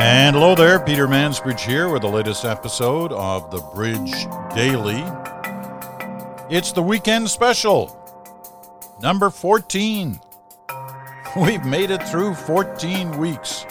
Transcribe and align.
And 0.00 0.36
hello 0.36 0.54
there, 0.54 0.78
Peter 0.78 1.08
Mansbridge 1.08 1.60
here 1.60 1.88
with 1.88 2.02
the 2.02 2.08
latest 2.08 2.44
episode 2.44 3.12
of 3.12 3.50
the 3.50 3.60
Bridge 3.74 4.26
Daily. 4.54 5.02
It's 6.54 6.72
the 6.72 6.82
weekend 6.82 7.30
special, 7.30 7.96
number 9.02 9.30
14. 9.30 10.20
We've 11.40 11.64
made 11.64 11.90
it 11.90 12.02
through 12.02 12.34
14 12.34 13.16
weeks 13.16 13.64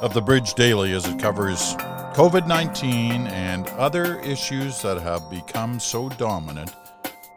of 0.00 0.14
the 0.14 0.22
Bridge 0.22 0.54
Daily 0.54 0.92
as 0.92 1.06
it 1.06 1.18
covers 1.18 1.74
COVID 2.14 2.46
19 2.46 3.26
and 3.28 3.68
other 3.70 4.20
issues 4.20 4.80
that 4.82 5.00
have 5.00 5.30
become 5.30 5.80
so 5.80 6.08
dominant 6.10 6.74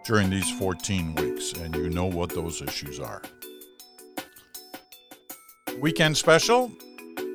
during 0.05 0.30
these 0.30 0.49
14 0.52 1.16
weeks. 1.16 1.54
And 1.54 1.76
you 1.76 1.90
know 1.90 2.05
what 2.05 2.30
those 2.30 2.62
issues 2.62 2.99
are. 2.99 3.21
Weekend 5.80 6.18
special 6.18 6.71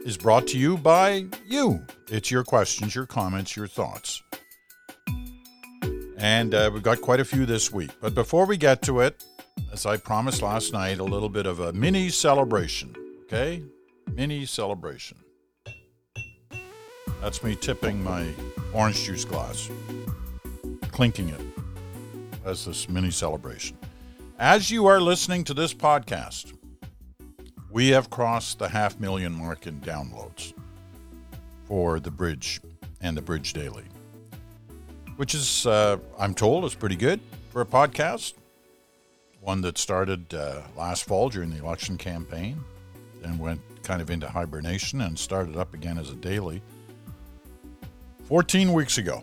is 0.05 0.17
brought 0.17 0.47
to 0.49 0.59
you 0.59 0.77
by 0.79 1.27
you. 1.45 1.85
It's 2.09 2.31
your 2.31 2.45
questions, 2.45 2.95
your 2.95 3.07
comments, 3.07 3.57
your 3.57 3.67
thoughts. 3.67 4.23
And 6.17 6.55
uh, 6.55 6.71
we've 6.73 6.83
got 6.83 7.01
quite 7.01 7.21
a 7.21 7.25
few 7.25 7.47
this 7.47 7.73
week. 7.73 7.91
But 8.01 8.15
before 8.15 8.47
we 8.47 8.57
get 8.57 8.83
to 8.83 9.01
it, 9.01 9.25
as 9.73 9.85
I 9.87 9.97
promised 9.97 10.43
last 10.43 10.73
night, 10.73 10.99
a 10.99 11.05
little 11.05 11.29
bit 11.29 11.47
of 11.47 11.61
a 11.61 11.73
mini 11.73 12.09
celebration. 12.09 12.95
Okay? 13.25 13.63
Mini 14.13 14.47
celebration. 14.47 15.19
That's 17.21 17.43
me 17.43 17.57
tipping 17.57 18.03
my 18.03 18.27
orange 18.73 19.05
juice 19.05 19.25
glass, 19.25 19.71
clinking 20.93 21.31
it 21.31 21.41
as 22.45 22.65
this 22.65 22.89
mini 22.89 23.11
celebration. 23.11 23.77
As 24.39 24.71
you 24.71 24.87
are 24.87 25.01
listening 25.01 25.45
to 25.45 25.55
this 25.55 25.73
podcast, 25.73 26.53
we 27.71 27.89
have 27.89 28.11
crossed 28.11 28.59
the 28.59 28.69
half 28.69 28.99
million 29.01 29.33
mark 29.33 29.67
in 29.67 29.81
downloads 29.81 30.55
for 31.65 31.99
the 32.01 32.11
bridge 32.11 32.61
and 33.01 33.17
the 33.17 33.23
bridge 33.23 33.53
daily 33.53 33.85
which 35.17 35.35
is 35.35 35.67
uh, 35.67 35.99
i'm 36.19 36.35
told 36.35 36.65
is 36.65 36.75
pretty 36.75 36.97
good 36.97 37.21
for 37.51 37.61
a 37.61 37.67
podcast 37.67 38.35
one 39.41 39.61
that 39.61 39.77
started 39.79 40.33
uh, 40.33 40.63
last 40.77 41.05
fall 41.05 41.29
during 41.29 41.51
the 41.51 41.59
election 41.59 41.99
campaign 41.99 42.63
then 43.21 43.37
went 43.39 43.61
kind 43.83 44.01
of 44.01 44.11
into 44.11 44.29
hibernation 44.29 45.01
and 45.03 45.19
started 45.19 45.57
up 45.57 45.75
again 45.75 45.99
as 45.99 46.11
a 46.11 46.17
daily 46.17 46.63
14 48.29 48.73
weeks 48.73 48.99
ago 48.99 49.23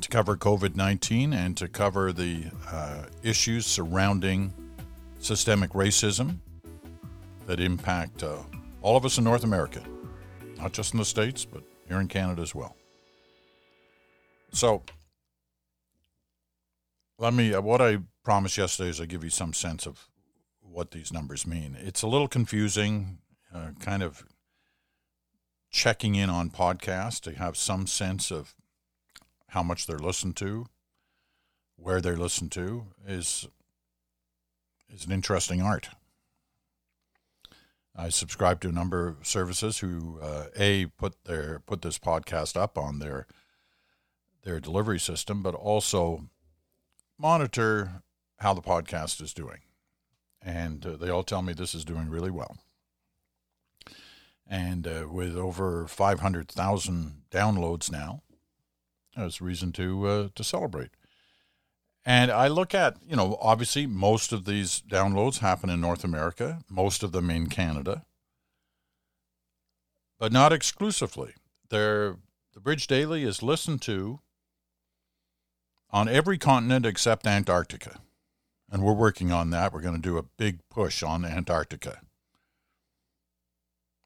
to 0.00 0.08
cover 0.08 0.36
covid-19 0.36 1.32
and 1.34 1.56
to 1.56 1.66
cover 1.68 2.12
the 2.12 2.44
uh, 2.70 3.04
issues 3.22 3.64
surrounding 3.66 4.52
systemic 5.18 5.70
racism 5.70 6.36
that 7.46 7.60
impact 7.60 8.22
uh, 8.22 8.36
all 8.82 8.96
of 8.96 9.04
us 9.04 9.16
in 9.16 9.24
North 9.24 9.44
America, 9.44 9.82
not 10.58 10.72
just 10.72 10.92
in 10.92 10.98
the 10.98 11.04
States, 11.04 11.44
but 11.44 11.62
here 11.88 12.00
in 12.00 12.08
Canada 12.08 12.42
as 12.42 12.54
well. 12.54 12.76
So, 14.52 14.82
let 17.18 17.32
me, 17.32 17.54
uh, 17.54 17.60
what 17.60 17.80
I 17.80 17.98
promised 18.24 18.58
yesterday 18.58 18.90
is 18.90 19.00
I 19.00 19.06
give 19.06 19.24
you 19.24 19.30
some 19.30 19.52
sense 19.52 19.86
of 19.86 20.08
what 20.60 20.90
these 20.90 21.12
numbers 21.12 21.46
mean. 21.46 21.76
It's 21.80 22.02
a 22.02 22.06
little 22.06 22.28
confusing, 22.28 23.18
uh, 23.54 23.70
kind 23.80 24.02
of 24.02 24.24
checking 25.72 26.14
in 26.14 26.28
on 26.30 26.50
podcasts 26.50 27.20
to 27.22 27.32
have 27.32 27.56
some 27.56 27.86
sense 27.86 28.30
of 28.30 28.54
how 29.48 29.62
much 29.62 29.86
they're 29.86 29.98
listened 29.98 30.36
to, 30.36 30.66
where 31.76 32.00
they're 32.00 32.16
listened 32.16 32.52
to 32.52 32.86
is 33.06 33.48
is 34.92 35.06
an 35.06 35.12
interesting 35.12 35.62
art. 35.62 35.88
I 37.96 38.10
subscribe 38.10 38.60
to 38.60 38.68
a 38.68 38.72
number 38.72 39.08
of 39.08 39.26
services 39.26 39.78
who 39.78 40.18
uh, 40.20 40.46
a 40.56 40.86
put 40.86 41.24
their 41.24 41.60
put 41.60 41.82
this 41.82 41.98
podcast 41.98 42.56
up 42.56 42.76
on 42.78 42.98
their 42.98 43.26
their 44.42 44.60
delivery 44.60 45.00
system, 45.00 45.42
but 45.42 45.54
also 45.54 46.28
monitor 47.18 48.02
how 48.38 48.52
the 48.52 48.62
podcast 48.62 49.22
is 49.22 49.32
doing, 49.32 49.60
and 50.42 50.84
uh, 50.84 50.96
they 50.96 51.08
all 51.08 51.22
tell 51.22 51.42
me 51.42 51.52
this 51.52 51.74
is 51.74 51.84
doing 51.84 52.08
really 52.08 52.30
well. 52.30 52.56
And 54.52 54.86
uh, 54.86 55.06
with 55.10 55.34
over 55.34 55.86
five 55.88 56.20
hundred 56.20 56.50
thousand 56.50 57.22
downloads 57.30 57.90
now, 57.90 58.20
there's 59.16 59.40
reason 59.40 59.72
to 59.72 60.06
uh, 60.06 60.28
to 60.34 60.44
celebrate. 60.44 60.90
And 62.04 62.30
I 62.30 62.48
look 62.48 62.74
at, 62.74 62.98
you 63.08 63.16
know, 63.16 63.38
obviously 63.40 63.86
most 63.86 64.30
of 64.30 64.44
these 64.44 64.82
downloads 64.82 65.38
happen 65.38 65.70
in 65.70 65.80
North 65.80 66.04
America, 66.04 66.60
most 66.68 67.02
of 67.02 67.12
them 67.12 67.30
in 67.30 67.46
Canada, 67.46 68.04
but 70.18 70.32
not 70.32 70.52
exclusively. 70.52 71.32
They're, 71.70 72.16
the 72.52 72.60
Bridge 72.60 72.86
Daily 72.86 73.22
is 73.22 73.42
listened 73.42 73.80
to 73.82 74.20
on 75.90 76.08
every 76.08 76.36
continent 76.36 76.84
except 76.84 77.26
Antarctica. 77.26 78.00
And 78.70 78.82
we're 78.82 78.92
working 78.92 79.32
on 79.32 79.48
that. 79.50 79.72
We're 79.72 79.80
going 79.80 80.02
to 80.02 80.08
do 80.10 80.18
a 80.18 80.24
big 80.24 80.58
push 80.68 81.02
on 81.02 81.24
Antarctica. 81.24 82.00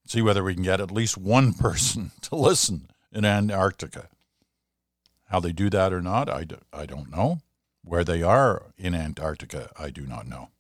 See 0.07 0.23
whether 0.23 0.45
we 0.45 0.55
can 0.55 0.63
get 0.63 0.81
at 0.81 0.93
least 0.93 1.19
one 1.19 1.53
person 1.53 2.13
to 2.23 2.37
listen 2.37 2.89
in 3.13 3.25
Antarctica. 3.25 4.09
How 5.29 5.41
they 5.41 5.53
do 5.53 5.69
that 5.71 5.93
or 5.93 6.01
not, 6.01 6.31
I, 6.31 6.45
do, 6.45 6.59
I 6.73 6.87
don't 6.87 7.11
know. 7.11 7.41
Where 7.83 8.05
they 8.05 8.23
are 8.23 8.63
in 8.77 8.95
Antarctica, 8.95 9.71
I 9.79 9.91
do 9.91 10.07
not 10.07 10.27
know. 10.27 10.51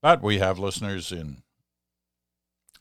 But 0.00 0.22
we 0.22 0.38
have 0.38 0.58
listeners 0.58 1.12
in, 1.12 1.42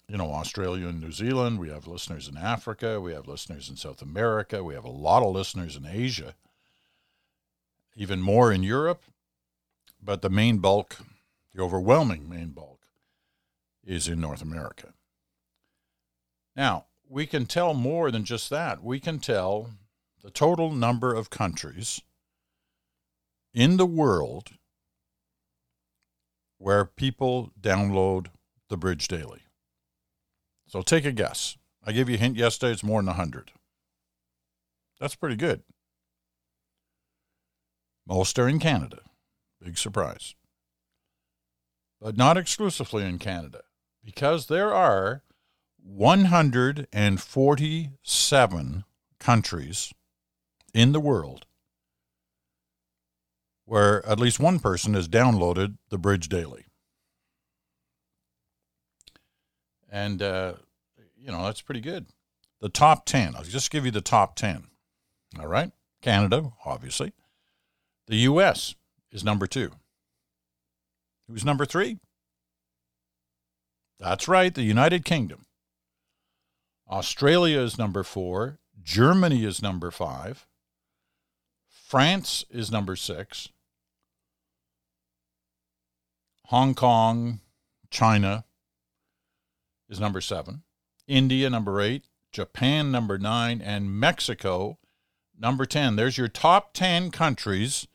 you 0.08 0.18
know, 0.18 0.32
Australia 0.32 0.88
and 0.88 1.02
New 1.02 1.12
Zealand. 1.12 1.60
We 1.60 1.70
have 1.70 1.88
listeners 1.88 2.28
in 2.28 2.38
Africa. 2.38 3.02
We 3.02 3.14
have 3.14 3.28
listeners 3.28 3.70
in 3.70 3.78
South 3.78 4.02
America. 4.02 4.64
We 4.64 4.74
have 4.74 4.86
a 4.86 4.90
lot 4.90 5.24
of 5.24 5.34
listeners 5.34 5.76
in 5.76 5.86
Asia, 5.86 6.36
even 7.96 8.22
more 8.22 8.52
in 8.54 8.64
Europe. 8.64 9.04
But 10.02 10.22
the 10.22 10.30
main 10.30 10.60
bulk, 10.60 10.98
the 11.54 11.62
overwhelming 11.62 12.30
main 12.30 12.50
bulk, 12.50 12.75
is 13.86 14.08
in 14.08 14.20
North 14.20 14.42
America. 14.42 14.94
Now, 16.56 16.86
we 17.08 17.26
can 17.26 17.46
tell 17.46 17.74
more 17.74 18.12
than 18.12 18.24
just 18.24 18.50
that. 18.50 18.84
We 18.84 19.00
can 19.00 19.20
tell 19.20 19.72
the 20.24 20.32
total 20.32 20.72
number 20.72 21.14
of 21.14 21.30
countries 21.30 22.02
in 23.54 23.78
the 23.78 23.86
world 23.86 24.52
where 26.58 26.86
people 26.86 27.52
download 27.60 28.28
the 28.70 28.78
Bridge 28.78 29.08
Daily. 29.08 29.42
So 30.68 30.82
take 30.82 31.06
a 31.06 31.12
guess. 31.12 31.58
I 31.84 31.92
gave 31.92 32.10
you 32.10 32.16
a 32.16 32.20
hint 32.20 32.38
yesterday, 32.38 32.72
it's 32.74 32.84
more 32.84 33.00
than 33.00 33.08
100. 33.08 33.52
That's 35.00 35.16
pretty 35.16 35.36
good. 35.36 35.62
Most 38.08 38.40
are 38.40 38.48
in 38.48 38.60
Canada. 38.60 39.00
Big 39.62 39.78
surprise. 39.78 40.36
But 42.02 42.18
not 42.18 42.38
exclusively 42.38 43.04
in 43.04 43.20
Canada, 43.20 43.62
because 44.06 44.46
there 44.46 44.74
are 44.74 45.24
147 45.84 48.84
countries 49.20 49.94
in 50.74 50.92
the 50.92 51.00
world 51.00 51.46
where 53.66 54.06
at 54.06 54.20
least 54.20 54.40
one 54.40 54.60
person 54.60 54.94
has 54.94 55.08
downloaded 55.08 55.78
the 55.90 55.98
Bridge 55.98 56.30
Daily. 56.30 56.66
And, 59.90 60.22
uh, 60.22 60.54
you 61.18 61.32
know, 61.32 61.46
that's 61.46 61.62
pretty 61.62 61.82
good. 61.82 62.06
The 62.62 62.70
top 62.70 63.06
10, 63.06 63.36
I'll 63.36 63.44
just 63.44 63.72
give 63.72 63.86
you 63.86 63.92
the 63.92 64.02
top 64.02 64.36
10. 64.36 64.68
All 65.40 65.48
right. 65.48 65.72
Canada, 66.02 66.52
obviously. 66.64 67.14
The 68.08 68.18
U.S. 68.18 68.76
is 69.12 69.24
number 69.24 69.48
two. 69.48 69.72
Who's 71.28 71.44
number 71.44 71.66
three? 71.66 71.98
That's 74.00 74.28
right, 74.28 74.54
the 74.54 74.64
United 74.64 75.06
Kingdom. 75.06 75.46
Australia 76.90 77.60
is 77.60 77.78
number 77.78 78.04
four. 78.04 78.60
Germany 78.84 79.44
is 79.44 79.62
number 79.62 79.90
five. 79.92 80.46
France 81.68 82.46
is 82.50 82.72
number 82.72 82.96
six. 82.96 83.50
Hong 86.46 86.76
Kong, 86.76 87.40
China 87.90 88.46
is 89.90 90.00
number 90.00 90.22
seven, 90.22 90.64
India 91.08 91.50
number 91.50 91.82
eight, 91.82 92.06
Japan 92.32 92.92
number 92.92 93.18
nine, 93.18 93.62
and 93.62 94.00
Mexico 94.00 94.78
number 95.40 95.66
10. 95.66 95.96
There's 95.96 96.18
your 96.18 96.28
top 96.28 96.74
10 96.74 97.12
countries 97.12 97.88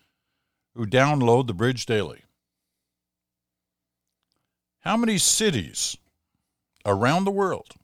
who 0.75 0.87
download 0.87 1.47
the 1.47 1.55
Bridge 1.55 1.87
Daily. 1.87 2.23
How 4.81 4.97
many 4.97 5.19
cities 5.19 5.97
around 6.87 7.25
the 7.25 7.31
world 7.31 7.75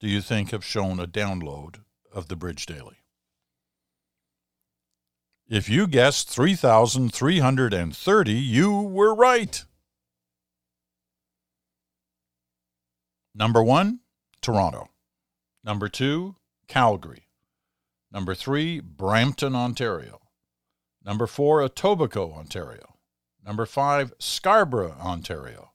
do 0.00 0.06
you 0.06 0.20
think 0.20 0.50
have 0.50 0.62
shown 0.62 1.00
a 1.00 1.06
download 1.06 1.76
of 2.12 2.28
the 2.28 2.36
Bridge 2.36 2.66
Daily? 2.66 2.98
If 5.48 5.70
you 5.70 5.86
guessed 5.86 6.28
3,330, 6.28 8.32
you 8.32 8.80
were 8.82 9.14
right. 9.14 9.64
Number 13.34 13.62
one, 13.62 14.00
Toronto. 14.42 14.90
Number 15.64 15.88
two, 15.88 16.36
Calgary. 16.68 17.28
Number 18.12 18.34
three, 18.34 18.80
Brampton, 18.80 19.54
Ontario. 19.54 20.20
Number 21.02 21.26
four, 21.26 21.66
Etobicoke, 21.66 22.36
Ontario. 22.36 22.95
Number 23.46 23.64
five, 23.64 24.12
Scarborough, 24.18 24.96
Ontario. 25.00 25.70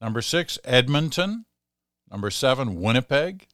Number 0.00 0.20
six, 0.20 0.58
Edmonton. 0.64 1.46
Number 2.10 2.30
seven, 2.30 2.80
Winnipeg. 2.80 3.46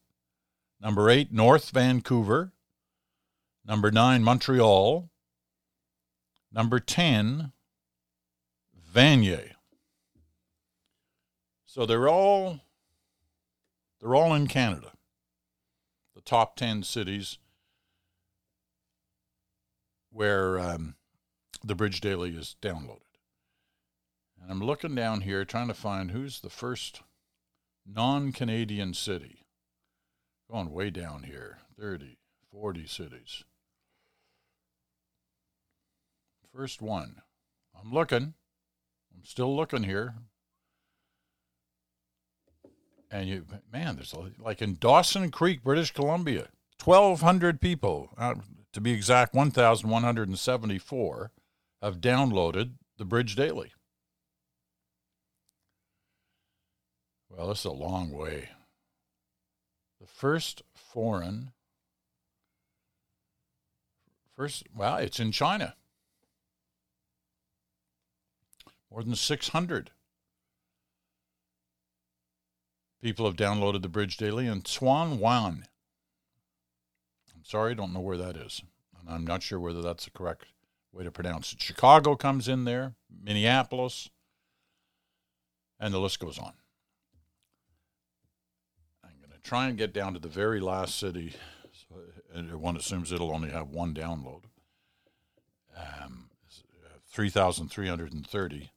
Number 0.81 1.11
eight, 1.11 1.31
North 1.31 1.71
Vancouver. 1.71 2.53
Number 3.67 3.91
nine, 3.91 4.25
Montreal. 4.25 5.11
Number 6.53 6.81
10, 6.81 7.53
Vanier. 8.93 9.53
So 11.65 11.87
they're 11.87 12.09
all 12.09 12.61
they're 14.01 14.15
all 14.15 14.35
in 14.35 14.49
Canada. 14.49 14.93
The 16.17 16.23
top 16.23 16.57
10 16.57 16.83
cities 16.83 17.39
where 20.11 20.59
um, 20.59 20.97
the 21.63 21.77
Bridge 21.77 22.01
Daily 22.01 22.31
is 22.31 22.57
downloaded. 22.61 23.10
And 24.41 24.51
I'm 24.51 24.61
looking 24.61 24.95
down 24.95 25.23
here 25.23 25.45
trying 25.45 25.69
to 25.69 25.75
find 25.75 26.11
who's 26.11 26.41
the 26.41 26.51
first 26.51 27.03
non 27.87 28.33
Canadian 28.33 28.95
city. 28.95 29.47
Going 30.51 30.73
way 30.73 30.91
down 30.91 31.25
here 31.25 31.59
30, 31.79 32.19
40 32.51 32.87
cities. 32.87 33.45
First 36.55 36.83
one. 36.83 37.23
I'm 37.81 37.93
looking. 37.93 38.35
I'm 39.15 39.25
still 39.25 39.55
looking 39.55 39.85
here 39.85 40.15
and 43.11 43.29
you 43.29 43.45
man 43.73 43.97
there's 43.97 44.15
like 44.39 44.63
in 44.63 44.77
dawson 44.81 45.31
creek 45.31 45.63
british 45.63 45.91
columbia 45.91 46.49
1200 46.83 47.61
people 47.61 48.11
uh, 48.17 48.35
to 48.73 48.81
be 48.81 48.93
exact 48.93 49.35
1174 49.35 51.31
have 51.83 52.01
downloaded 52.01 52.73
the 52.99 53.05
bridge 53.05 53.35
daily 53.35 53.73
well 57.31 57.49
this 57.49 57.61
is 57.61 57.65
a 57.65 57.71
long 57.71 58.11
way 58.11 58.51
the 60.01 60.07
first 60.07 60.63
foreign 60.75 61.53
first 64.37 64.65
well 64.75 64.97
it's 64.97 65.21
in 65.21 65.33
china 65.33 65.75
more 68.91 69.03
than 69.03 69.15
600 69.15 69.91
People 73.03 73.25
have 73.25 73.37
downloaded 73.37 73.81
the 73.81 73.89
Bridge 73.89 74.19
Daily 74.19 74.47
in 74.47 74.65
Swan 74.67 75.19
Wan. 75.19 75.65
I'm 77.35 77.45
sorry, 77.45 77.71
I 77.71 77.75
don't 77.75 77.95
know 77.95 78.01
where 78.01 78.19
that 78.19 78.37
is. 78.37 78.63
And 79.01 79.09
I'm 79.09 79.27
not 79.27 79.43
sure 79.43 79.59
whether 79.59 79.81
that's 79.81 80.05
the 80.05 80.11
correct 80.11 80.45
way 80.93 81.05
to 81.05 81.11
pronounce 81.11 81.55
it. 81.55 81.63
Chicago 81.63 82.15
comes 82.15 82.47
in 82.47 82.65
there, 82.65 82.95
Minneapolis, 83.11 84.11
and 85.79 85.95
the 85.95 85.99
list 85.99 86.21
goes 86.21 86.39
on. 86.39 86.53
Try 89.43 89.69
and 89.69 89.79
get 89.79 89.93
down 89.93 90.15
to 90.15 90.21
the 90.21 90.29
very 90.29 90.61
last 90.61 90.99
city. 90.99 91.35
So, 91.73 91.97
and 92.35 92.55
one 92.61 92.77
assumes 92.77 93.13
it'll 93.13 93.33
only 93.33 93.51
have 93.51 93.69
one 93.69 93.95
download. 93.95 94.43
Um, 95.77 96.31
3,330 97.11 98.71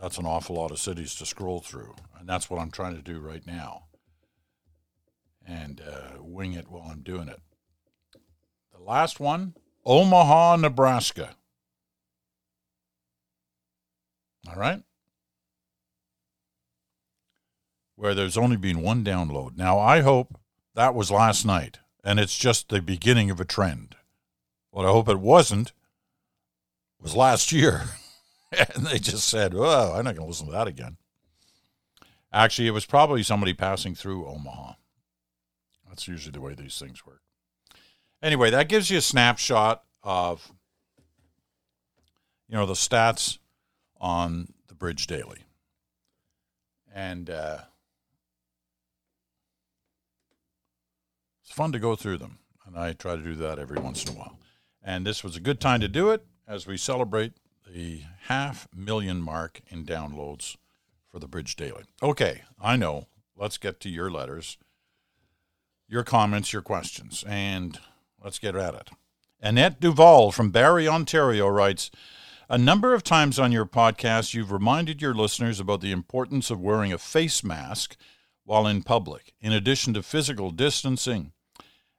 that's 0.00 0.16
an 0.16 0.24
awful 0.24 0.56
lot 0.56 0.70
of 0.70 0.78
cities 0.78 1.14
to 1.16 1.26
scroll 1.26 1.60
through. 1.60 1.94
And 2.18 2.28
that's 2.28 2.48
what 2.48 2.58
I'm 2.58 2.70
trying 2.70 2.96
to 2.96 3.02
do 3.02 3.20
right 3.20 3.46
now. 3.46 3.84
And 5.46 5.80
uh, 5.80 6.22
wing 6.22 6.54
it 6.54 6.68
while 6.68 6.88
I'm 6.90 7.02
doing 7.02 7.28
it. 7.28 7.40
The 8.72 8.82
last 8.82 9.20
one 9.20 9.54
Omaha, 9.84 10.56
Nebraska. 10.56 11.34
All 14.48 14.56
right? 14.56 14.82
Where 18.00 18.14
there's 18.14 18.38
only 18.38 18.56
been 18.56 18.80
one 18.80 19.04
download. 19.04 19.58
Now, 19.58 19.78
I 19.78 20.00
hope 20.00 20.38
that 20.74 20.94
was 20.94 21.10
last 21.10 21.44
night 21.44 21.80
and 22.02 22.18
it's 22.18 22.38
just 22.38 22.68
the 22.68 22.80
beginning 22.80 23.30
of 23.30 23.40
a 23.40 23.44
trend. 23.44 23.96
What 24.70 24.86
I 24.86 24.90
hope 24.90 25.08
it 25.08 25.18
wasn't 25.18 25.72
was 27.00 27.16
last 27.16 27.52
year. 27.52 27.82
and 28.74 28.86
they 28.86 28.98
just 28.98 29.28
said, 29.28 29.52
"Oh, 29.54 29.92
I'm 29.94 30.04
not 30.04 30.16
going 30.16 30.24
to 30.24 30.28
listen 30.28 30.46
to 30.46 30.52
that 30.52 30.68
again." 30.68 30.96
Actually, 32.32 32.68
it 32.68 32.72
was 32.72 32.86
probably 32.86 33.22
somebody 33.22 33.52
passing 33.52 33.94
through 33.94 34.26
Omaha. 34.26 34.74
That's 35.88 36.06
usually 36.06 36.32
the 36.32 36.40
way 36.40 36.54
these 36.54 36.78
things 36.78 37.04
work. 37.04 37.22
Anyway, 38.22 38.50
that 38.50 38.68
gives 38.68 38.90
you 38.90 38.98
a 38.98 39.02
snapshot 39.02 39.82
of 40.02 40.52
you 42.48 42.56
know 42.56 42.66
the 42.66 42.74
stats 42.74 43.38
on 44.00 44.52
the 44.68 44.74
Bridge 44.74 45.06
Daily, 45.06 45.44
and 46.94 47.28
uh, 47.28 47.58
it's 51.50 51.56
fun 51.56 51.72
to 51.72 51.80
go 51.80 51.96
through 51.96 52.16
them, 52.16 52.38
and 52.64 52.78
I 52.78 52.92
try 52.92 53.16
to 53.16 53.22
do 53.22 53.34
that 53.34 53.58
every 53.58 53.80
once 53.80 54.04
in 54.04 54.14
a 54.14 54.16
while. 54.16 54.38
And 54.84 55.04
this 55.04 55.24
was 55.24 55.34
a 55.34 55.40
good 55.40 55.58
time 55.58 55.80
to 55.80 55.88
do 55.88 56.10
it 56.10 56.24
as 56.46 56.64
we 56.64 56.76
celebrate 56.76 57.32
the 57.68 58.02
half 58.28 58.68
million 58.72 59.20
mark 59.20 59.60
in 59.68 59.84
downloads 59.84 60.56
for 61.10 61.18
the 61.18 61.26
Bridge 61.26 61.56
Daily. 61.56 61.82
Okay, 62.00 62.42
I 62.62 62.76
know. 62.76 63.08
Let's 63.36 63.58
get 63.58 63.80
to 63.80 63.88
your 63.88 64.12
letters, 64.12 64.58
your 65.88 66.04
comments, 66.04 66.52
your 66.52 66.62
questions, 66.62 67.24
and 67.26 67.80
let's 68.22 68.38
get 68.38 68.54
at 68.54 68.74
it. 68.76 68.90
Annette 69.40 69.80
Duval 69.80 70.30
from 70.30 70.52
Barrie, 70.52 70.86
Ontario 70.86 71.48
writes 71.48 71.90
A 72.48 72.58
number 72.58 72.94
of 72.94 73.02
times 73.02 73.40
on 73.40 73.50
your 73.50 73.66
podcast, 73.66 74.34
you've 74.34 74.52
reminded 74.52 75.02
your 75.02 75.14
listeners 75.14 75.58
about 75.58 75.80
the 75.80 75.90
importance 75.90 76.48
of 76.48 76.60
wearing 76.60 76.92
a 76.92 76.98
face 76.98 77.42
mask 77.42 77.96
while 78.44 78.68
in 78.68 78.84
public, 78.84 79.34
in 79.40 79.52
addition 79.52 79.92
to 79.94 80.02
physical 80.04 80.52
distancing, 80.52 81.32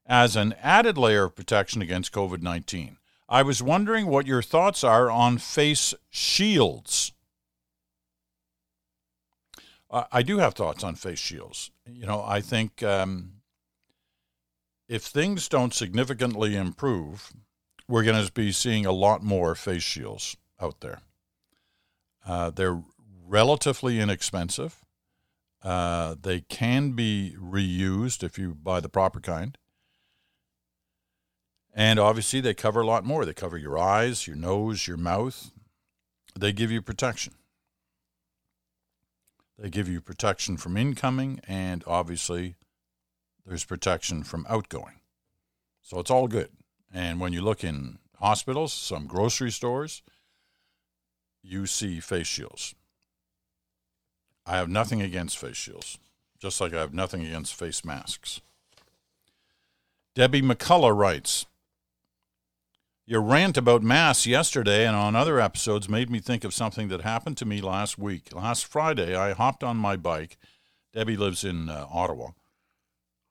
as 0.06 0.36
an 0.36 0.54
added 0.62 0.98
layer 0.98 1.26
of 1.26 1.36
protection 1.36 1.82
against 1.82 2.12
COVID 2.12 2.42
19. 2.42 2.98
I 3.30 3.44
was 3.44 3.64
wondering 3.64 4.08
what 4.08 4.28
your 4.28 4.42
thoughts 4.42 4.84
are 4.84 5.10
on 5.10 5.38
face 5.38 5.94
shields. 6.10 7.14
I 9.90 10.22
do 10.22 10.38
have 10.38 10.54
thoughts 10.54 10.86
on 10.86 10.96
face 10.96 11.20
shields. 11.20 11.70
You 11.86 12.06
know, 12.06 12.24
I 12.26 12.40
think 12.40 12.82
um, 12.82 13.42
if 14.88 15.04
things 15.04 15.50
don't 15.50 15.74
significantly 15.74 16.56
improve, 16.56 17.34
we're 17.90 18.04
going 18.04 18.26
to 18.26 18.32
be 18.32 18.54
seeing 18.54 18.86
a 18.86 18.94
lot 18.94 19.22
more 19.22 19.54
face 19.54 19.84
shields 19.84 20.38
out 20.62 20.80
there. 20.80 21.02
Uh, 22.26 22.52
they're 22.52 22.82
relatively 23.28 24.00
inexpensive. 24.00 24.78
Uh, 25.62 26.16
they 26.22 26.42
can 26.42 26.92
be 26.92 27.36
reused 27.38 28.24
if 28.24 28.38
you 28.38 28.54
buy 28.54 28.80
the 28.80 28.90
proper 28.90 29.20
kind. 29.20 29.58
And 31.74 32.00
obviously, 32.00 32.42
they 32.42 32.54
cover 32.54 32.82
a 32.82 32.86
lot 32.86 33.06
more. 33.06 33.26
They 33.26 33.34
cover 33.34 33.58
your 33.58 33.78
eyes, 33.78 34.28
your 34.28 34.36
nose, 34.36 34.88
your 34.88 34.98
mouth. 34.98 35.52
They 36.38 36.52
give 36.52 36.72
you 36.72 36.82
protection. 36.82 37.34
They 39.58 39.70
give 39.70 39.88
you 39.88 40.02
protection 40.02 40.58
from 40.58 40.76
incoming, 40.76 41.40
and 41.48 41.84
obviously, 41.86 42.56
there's 43.46 43.64
protection 43.64 44.24
from 44.24 44.46
outgoing. 44.50 45.02
So 45.82 46.00
it's 46.00 46.12
all 46.12 46.28
good. 46.28 46.50
And 46.94 47.20
when 47.20 47.32
you 47.32 47.42
look 47.42 47.64
in 47.64 48.00
hospitals, 48.20 48.74
some 48.74 49.08
grocery 49.08 49.52
stores, 49.52 50.02
you 51.44 51.66
see 51.66 52.00
face 52.00 52.28
shields. 52.28 52.76
I 54.46 54.58
have 54.58 54.70
nothing 54.70 55.02
against 55.02 55.38
face 55.38 55.56
shields, 55.56 55.98
just 56.40 56.60
like 56.60 56.74
I 56.74 56.80
have 56.80 56.94
nothing 56.94 57.26
against 57.26 57.56
face 57.56 57.86
masks. 57.86 58.42
Debbie 60.16 60.42
McCullough 60.42 60.98
writes 60.98 61.46
your 63.12 63.22
rant 63.22 63.58
about 63.58 63.84
Mass 63.84 64.26
yesterday 64.26 64.88
and 64.88 64.96
on 64.96 65.18
other 65.18 65.38
episodes 65.38 65.90
made 65.90 66.10
me 66.10 66.20
think 66.20 66.46
of 66.46 66.54
something 66.54 66.88
that 66.88 67.02
happened 67.02 67.36
to 67.36 67.46
me 67.46 67.60
last 67.60 67.98
week. 67.98 68.34
Last 68.34 68.66
Friday, 68.66 69.14
I 69.14 69.34
hopped 69.34 69.66
on 69.66 69.76
my 69.76 69.98
bike. 69.98 70.38
Debbie 70.94 71.18
lives 71.18 71.44
in 71.44 71.68
uh, 71.68 71.88
Ottawa. 71.92 72.30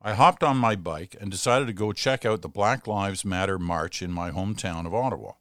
I 0.02 0.12
hopped 0.12 0.44
on 0.44 0.58
my 0.58 0.76
bike 0.76 1.16
and 1.18 1.30
decided 1.30 1.66
to 1.66 1.72
go 1.72 1.94
check 1.94 2.26
out 2.26 2.42
the 2.42 2.48
Black 2.48 2.86
Lives 2.86 3.24
Matter 3.24 3.58
march 3.58 4.02
in 4.02 4.12
my 4.12 4.30
hometown 4.30 4.84
of 4.84 4.94
Ottawa. 4.94 5.32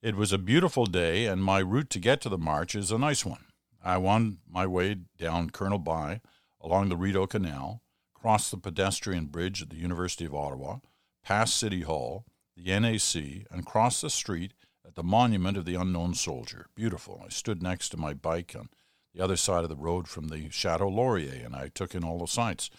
It 0.00 0.14
was 0.14 0.32
a 0.32 0.38
beautiful 0.38 0.86
day, 0.86 1.26
and 1.26 1.42
my 1.42 1.58
route 1.58 1.90
to 1.90 1.98
get 1.98 2.20
to 2.20 2.28
the 2.28 2.38
march 2.38 2.76
is 2.76 2.92
a 2.92 2.98
nice 2.98 3.26
one. 3.26 3.46
I 3.84 3.96
wound 3.96 4.38
my 4.48 4.64
way 4.64 4.94
down 5.18 5.50
Colonel 5.50 5.80
By 5.80 6.20
along 6.60 6.88
the 6.88 6.96
Rideau 6.96 7.26
Canal, 7.26 7.82
crossed 8.14 8.52
the 8.52 8.58
pedestrian 8.58 9.26
bridge 9.26 9.60
at 9.60 9.70
the 9.70 9.76
University 9.76 10.24
of 10.24 10.36
Ottawa, 10.36 10.76
past 11.24 11.56
City 11.56 11.80
Hall, 11.80 12.24
the 12.56 12.78
NAC, 12.78 13.46
and 13.50 13.66
crossed 13.66 14.02
the 14.02 14.10
street 14.10 14.52
at 14.86 14.94
the 14.94 15.02
monument 15.02 15.56
of 15.56 15.64
the 15.64 15.74
unknown 15.74 16.14
soldier. 16.14 16.66
Beautiful. 16.74 17.22
I 17.24 17.28
stood 17.28 17.62
next 17.62 17.90
to 17.90 17.96
my 17.96 18.14
bike 18.14 18.54
on 18.58 18.68
the 19.14 19.22
other 19.22 19.36
side 19.36 19.64
of 19.64 19.70
the 19.70 19.76
road 19.76 20.08
from 20.08 20.28
the 20.28 20.50
Chateau 20.50 20.88
Laurier, 20.88 21.44
and 21.44 21.54
I 21.54 21.68
took 21.68 21.94
in 21.94 22.04
all 22.04 22.18
the 22.18 22.26
sights. 22.26 22.70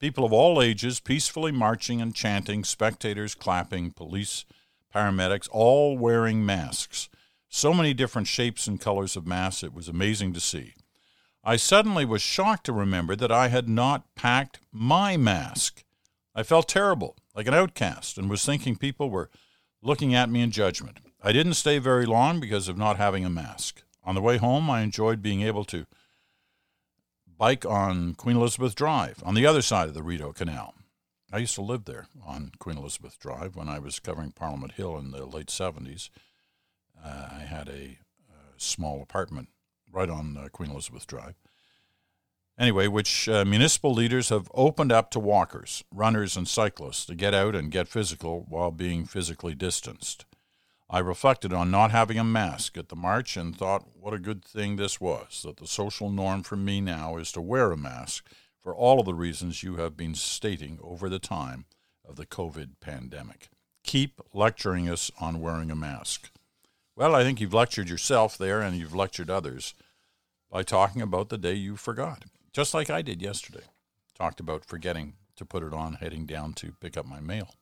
People 0.00 0.24
of 0.24 0.32
all 0.32 0.60
ages 0.60 1.00
peacefully 1.00 1.52
marching 1.52 2.00
and 2.02 2.14
chanting, 2.14 2.64
spectators 2.64 3.34
clapping, 3.34 3.90
police, 3.90 4.44
paramedics, 4.94 5.48
all 5.50 5.96
wearing 5.96 6.44
masks. 6.44 7.08
So 7.48 7.72
many 7.72 7.94
different 7.94 8.28
shapes 8.28 8.66
and 8.66 8.80
colors 8.80 9.16
of 9.16 9.26
masks, 9.26 9.62
it 9.62 9.72
was 9.72 9.88
amazing 9.88 10.32
to 10.34 10.40
see. 10.40 10.74
I 11.44 11.56
suddenly 11.56 12.04
was 12.04 12.22
shocked 12.22 12.64
to 12.66 12.72
remember 12.72 13.14
that 13.16 13.30
I 13.30 13.48
had 13.48 13.68
not 13.68 14.14
packed 14.14 14.60
my 14.72 15.16
mask. 15.16 15.84
I 16.34 16.42
felt 16.42 16.68
terrible, 16.68 17.16
like 17.34 17.46
an 17.46 17.54
outcast, 17.54 18.18
and 18.18 18.30
was 18.30 18.44
thinking 18.44 18.76
people 18.76 19.10
were 19.10 19.30
looking 19.82 20.14
at 20.14 20.30
me 20.30 20.40
in 20.40 20.50
judgment. 20.50 20.98
I 21.22 21.32
didn't 21.32 21.54
stay 21.54 21.78
very 21.78 22.06
long 22.06 22.40
because 22.40 22.68
of 22.68 22.78
not 22.78 22.96
having 22.96 23.24
a 23.24 23.30
mask. 23.30 23.82
On 24.04 24.14
the 24.14 24.20
way 24.20 24.36
home, 24.36 24.68
I 24.70 24.82
enjoyed 24.82 25.22
being 25.22 25.42
able 25.42 25.64
to 25.66 25.86
bike 27.36 27.64
on 27.64 28.14
Queen 28.14 28.36
Elizabeth 28.36 28.74
Drive 28.74 29.22
on 29.24 29.34
the 29.34 29.46
other 29.46 29.62
side 29.62 29.88
of 29.88 29.94
the 29.94 30.02
Rideau 30.02 30.32
Canal. 30.32 30.74
I 31.32 31.38
used 31.38 31.56
to 31.56 31.62
live 31.62 31.84
there 31.84 32.06
on 32.24 32.52
Queen 32.58 32.76
Elizabeth 32.76 33.18
Drive 33.18 33.56
when 33.56 33.68
I 33.68 33.78
was 33.78 33.98
covering 33.98 34.30
Parliament 34.30 34.72
Hill 34.72 34.96
in 34.98 35.10
the 35.10 35.26
late 35.26 35.48
70s. 35.48 36.10
Uh, 37.04 37.28
I 37.32 37.40
had 37.40 37.68
a, 37.68 37.98
a, 38.30 38.56
small 38.56 39.02
apartment 39.02 39.48
right 39.90 40.08
on 40.08 40.36
uh, 40.36 40.48
Queen 40.52 40.70
Elizabeth 40.70 41.06
Drive. 41.06 41.34
Anyway, 42.56 42.86
which 42.86 43.28
uh, 43.28 43.44
municipal 43.44 43.92
leaders 43.92 44.28
have 44.28 44.48
opened 44.54 44.92
up 44.92 45.10
to 45.10 45.18
walkers, 45.18 45.82
runners, 45.92 46.36
and 46.36 46.46
cyclists 46.46 47.04
to 47.04 47.14
get 47.14 47.34
out 47.34 47.54
and 47.54 47.72
get 47.72 47.88
physical 47.88 48.46
while 48.48 48.70
being 48.70 49.04
physically 49.04 49.54
distanced. 49.54 50.24
I 50.88 51.00
reflected 51.00 51.52
on 51.52 51.72
not 51.72 51.90
having 51.90 52.18
a 52.18 52.24
mask 52.24 52.78
at 52.78 52.90
the 52.90 52.96
march 52.96 53.36
and 53.36 53.56
thought 53.56 53.88
what 53.98 54.14
a 54.14 54.20
good 54.20 54.44
thing 54.44 54.76
this 54.76 55.00
was, 55.00 55.42
that 55.44 55.56
the 55.56 55.66
social 55.66 56.10
norm 56.10 56.44
for 56.44 56.54
me 56.54 56.80
now 56.80 57.16
is 57.16 57.32
to 57.32 57.40
wear 57.40 57.72
a 57.72 57.76
mask 57.76 58.30
for 58.60 58.74
all 58.74 59.00
of 59.00 59.06
the 59.06 59.14
reasons 59.14 59.64
you 59.64 59.76
have 59.76 59.96
been 59.96 60.14
stating 60.14 60.78
over 60.80 61.08
the 61.08 61.18
time 61.18 61.64
of 62.08 62.14
the 62.14 62.26
COVID 62.26 62.80
pandemic. 62.80 63.48
Keep 63.82 64.20
lecturing 64.32 64.88
us 64.88 65.10
on 65.20 65.40
wearing 65.40 65.70
a 65.70 65.76
mask. 65.76 66.30
Well, 66.94 67.16
I 67.16 67.24
think 67.24 67.40
you've 67.40 67.52
lectured 67.52 67.88
yourself 67.88 68.38
there 68.38 68.60
and 68.60 68.76
you've 68.76 68.94
lectured 68.94 69.28
others 69.28 69.74
by 70.50 70.62
talking 70.62 71.02
about 71.02 71.28
the 71.28 71.38
day 71.38 71.54
you 71.54 71.74
forgot, 71.74 72.24
just 72.54 72.72
like 72.72 72.88
I 72.88 73.02
did 73.02 73.20
yesterday. 73.20 73.64
Talked 74.16 74.40
about 74.40 74.64
forgetting 74.64 75.14
to 75.36 75.44
put 75.44 75.64
it 75.64 75.74
on 75.74 75.94
heading 75.94 76.24
down 76.24 76.54
to 76.54 76.72
pick 76.80 76.96
up 76.96 77.04
my 77.04 77.20
mail. 77.20 77.56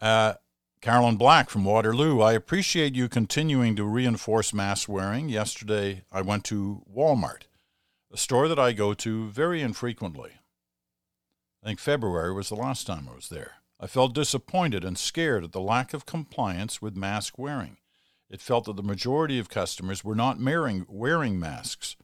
Uh, 0.00 0.34
Carolyn 0.82 1.16
Black 1.16 1.50
from 1.50 1.64
Waterloo, 1.64 2.20
I 2.20 2.34
appreciate 2.34 2.94
you 2.94 3.08
continuing 3.08 3.74
to 3.76 3.84
reinforce 3.84 4.54
mask 4.54 4.88
wearing. 4.88 5.28
Yesterday, 5.28 6.04
I 6.12 6.22
went 6.22 6.44
to 6.44 6.82
Walmart, 6.94 7.42
a 8.12 8.16
store 8.16 8.48
that 8.48 8.58
I 8.58 8.72
go 8.72 8.94
to 8.94 9.28
very 9.28 9.62
infrequently. 9.62 10.32
I 11.62 11.66
think 11.66 11.80
February 11.80 12.32
was 12.32 12.48
the 12.48 12.54
last 12.54 12.86
time 12.86 13.08
I 13.10 13.14
was 13.14 13.28
there. 13.28 13.56
I 13.78 13.86
felt 13.86 14.14
disappointed 14.14 14.84
and 14.84 14.98
scared 14.98 15.44
at 15.44 15.52
the 15.52 15.60
lack 15.60 15.94
of 15.94 16.06
compliance 16.06 16.82
with 16.82 16.96
mask 16.96 17.38
wearing. 17.38 17.78
It 18.28 18.40
felt 18.40 18.66
that 18.66 18.76
the 18.76 18.82
majority 18.82 19.38
of 19.38 19.48
customers 19.48 20.04
were 20.04 20.14
not 20.14 20.38
wearing, 20.38 20.86
wearing 20.88 21.38
masks. 21.38 21.96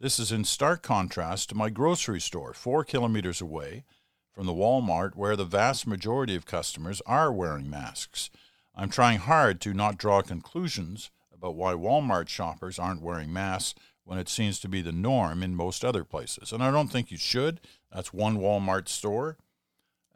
This 0.00 0.18
is 0.18 0.32
in 0.32 0.44
stark 0.44 0.80
contrast 0.80 1.50
to 1.50 1.54
my 1.54 1.68
grocery 1.68 2.22
store, 2.22 2.54
four 2.54 2.84
kilometers 2.84 3.42
away, 3.42 3.84
from 4.32 4.46
the 4.46 4.54
Walmart 4.54 5.14
where 5.14 5.36
the 5.36 5.44
vast 5.44 5.86
majority 5.86 6.34
of 6.34 6.46
customers 6.46 7.02
are 7.04 7.30
wearing 7.30 7.68
masks. 7.68 8.30
I'm 8.74 8.88
trying 8.88 9.18
hard 9.18 9.60
to 9.60 9.74
not 9.74 9.98
draw 9.98 10.22
conclusions 10.22 11.10
about 11.34 11.54
why 11.54 11.74
Walmart 11.74 12.28
shoppers 12.28 12.78
aren't 12.78 13.02
wearing 13.02 13.30
masks 13.30 13.78
when 14.04 14.18
it 14.18 14.30
seems 14.30 14.58
to 14.60 14.68
be 14.68 14.80
the 14.80 14.90
norm 14.90 15.42
in 15.42 15.54
most 15.54 15.84
other 15.84 16.04
places. 16.04 16.50
And 16.50 16.62
I 16.62 16.70
don't 16.70 16.88
think 16.88 17.10
you 17.10 17.18
should. 17.18 17.60
That's 17.92 18.10
one 18.10 18.38
Walmart 18.38 18.88
store, 18.88 19.36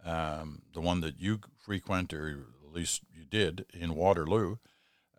um, 0.02 0.62
the 0.72 0.80
one 0.80 1.02
that 1.02 1.20
you 1.20 1.40
frequent, 1.58 2.14
or 2.14 2.46
at 2.66 2.72
least 2.74 3.02
you 3.12 3.26
did 3.26 3.66
in 3.74 3.94
Waterloo. 3.94 4.56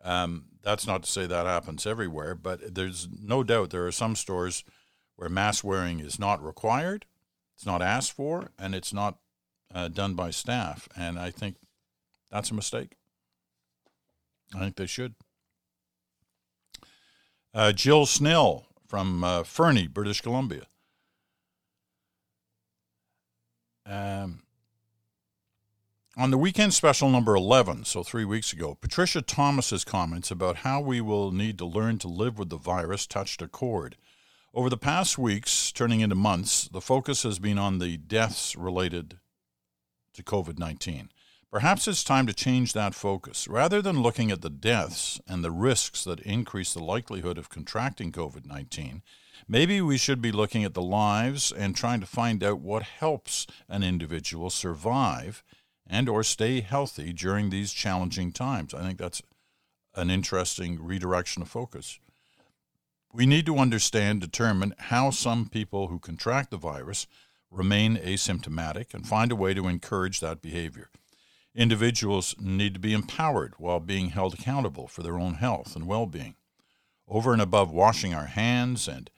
Um, 0.06 0.46
that's 0.62 0.86
not 0.86 1.02
to 1.02 1.10
say 1.10 1.26
that 1.26 1.46
happens 1.46 1.86
everywhere, 1.86 2.34
but 2.34 2.74
there's 2.74 3.08
no 3.20 3.42
doubt 3.42 3.70
there 3.70 3.86
are 3.86 3.92
some 3.92 4.16
stores 4.16 4.64
where 5.16 5.28
mask 5.28 5.64
wearing 5.64 6.00
is 6.00 6.18
not 6.18 6.42
required 6.42 7.06
it's 7.56 7.66
not 7.66 7.80
asked 7.80 8.12
for, 8.12 8.50
and 8.58 8.74
it's 8.74 8.92
not 8.92 9.16
uh, 9.74 9.88
done 9.88 10.14
by 10.14 10.30
staff. 10.30 10.88
And 10.94 11.18
I 11.18 11.30
think 11.30 11.56
that's 12.30 12.50
a 12.50 12.54
mistake. 12.54 12.96
I 14.54 14.58
think 14.58 14.76
they 14.76 14.86
should. 14.86 15.14
Uh, 17.54 17.72
Jill 17.72 18.04
Snell 18.04 18.66
from 18.86 19.24
uh, 19.24 19.42
Fernie, 19.42 19.86
British 19.86 20.20
Columbia. 20.20 20.66
Um, 23.86 24.42
on 26.18 26.30
the 26.30 26.38
weekend 26.38 26.72
special 26.72 27.10
number 27.10 27.34
11, 27.34 27.84
so 27.84 28.02
three 28.02 28.24
weeks 28.24 28.50
ago, 28.50 28.74
Patricia 28.80 29.20
Thomas's 29.20 29.84
comments 29.84 30.30
about 30.30 30.58
how 30.58 30.80
we 30.80 31.00
will 31.02 31.30
need 31.30 31.58
to 31.58 31.66
learn 31.66 31.98
to 31.98 32.08
live 32.08 32.38
with 32.38 32.48
the 32.48 32.56
virus 32.56 33.06
touched 33.06 33.42
a 33.42 33.48
chord. 33.48 33.96
Over 34.54 34.70
the 34.70 34.78
past 34.78 35.18
weeks, 35.18 35.70
turning 35.72 36.00
into 36.00 36.14
months, 36.14 36.68
the 36.68 36.80
focus 36.80 37.22
has 37.24 37.38
been 37.38 37.58
on 37.58 37.78
the 37.78 37.98
deaths 37.98 38.56
related 38.56 39.18
to 40.14 40.22
COVID 40.22 40.58
19. 40.58 41.10
Perhaps 41.52 41.86
it's 41.86 42.02
time 42.02 42.26
to 42.26 42.32
change 42.32 42.72
that 42.72 42.94
focus. 42.94 43.46
Rather 43.46 43.82
than 43.82 44.02
looking 44.02 44.30
at 44.30 44.40
the 44.40 44.50
deaths 44.50 45.20
and 45.28 45.44
the 45.44 45.50
risks 45.50 46.02
that 46.04 46.20
increase 46.20 46.72
the 46.72 46.82
likelihood 46.82 47.36
of 47.36 47.50
contracting 47.50 48.10
COVID 48.10 48.46
19, 48.46 49.02
maybe 49.46 49.82
we 49.82 49.98
should 49.98 50.22
be 50.22 50.32
looking 50.32 50.64
at 50.64 50.72
the 50.72 50.82
lives 50.82 51.52
and 51.52 51.76
trying 51.76 52.00
to 52.00 52.06
find 52.06 52.42
out 52.42 52.60
what 52.60 52.82
helps 52.84 53.46
an 53.68 53.82
individual 53.82 54.48
survive 54.48 55.44
and 55.86 56.08
or 56.08 56.22
stay 56.22 56.60
healthy 56.60 57.12
during 57.12 57.50
these 57.50 57.72
challenging 57.72 58.32
times. 58.32 58.74
I 58.74 58.82
think 58.82 58.98
that's 58.98 59.22
an 59.94 60.10
interesting 60.10 60.82
redirection 60.82 61.42
of 61.42 61.48
focus. 61.48 61.98
We 63.12 63.26
need 63.26 63.46
to 63.46 63.58
understand, 63.58 64.20
determine 64.20 64.74
how 64.78 65.10
some 65.10 65.48
people 65.48 65.88
who 65.88 65.98
contract 65.98 66.50
the 66.50 66.58
virus 66.58 67.06
remain 67.50 67.96
asymptomatic 67.96 68.92
and 68.92 69.06
find 69.06 69.32
a 69.32 69.36
way 69.36 69.54
to 69.54 69.68
encourage 69.68 70.20
that 70.20 70.42
behavior. 70.42 70.90
Individuals 71.54 72.34
need 72.38 72.74
to 72.74 72.80
be 72.80 72.92
empowered 72.92 73.54
while 73.56 73.80
being 73.80 74.10
held 74.10 74.34
accountable 74.34 74.86
for 74.86 75.02
their 75.02 75.18
own 75.18 75.34
health 75.34 75.74
and 75.74 75.86
well 75.86 76.04
being. 76.04 76.34
Over 77.08 77.32
and 77.32 77.40
above 77.40 77.70
washing 77.70 78.12
our 78.12 78.26
hands 78.26 78.86
and 78.88 79.08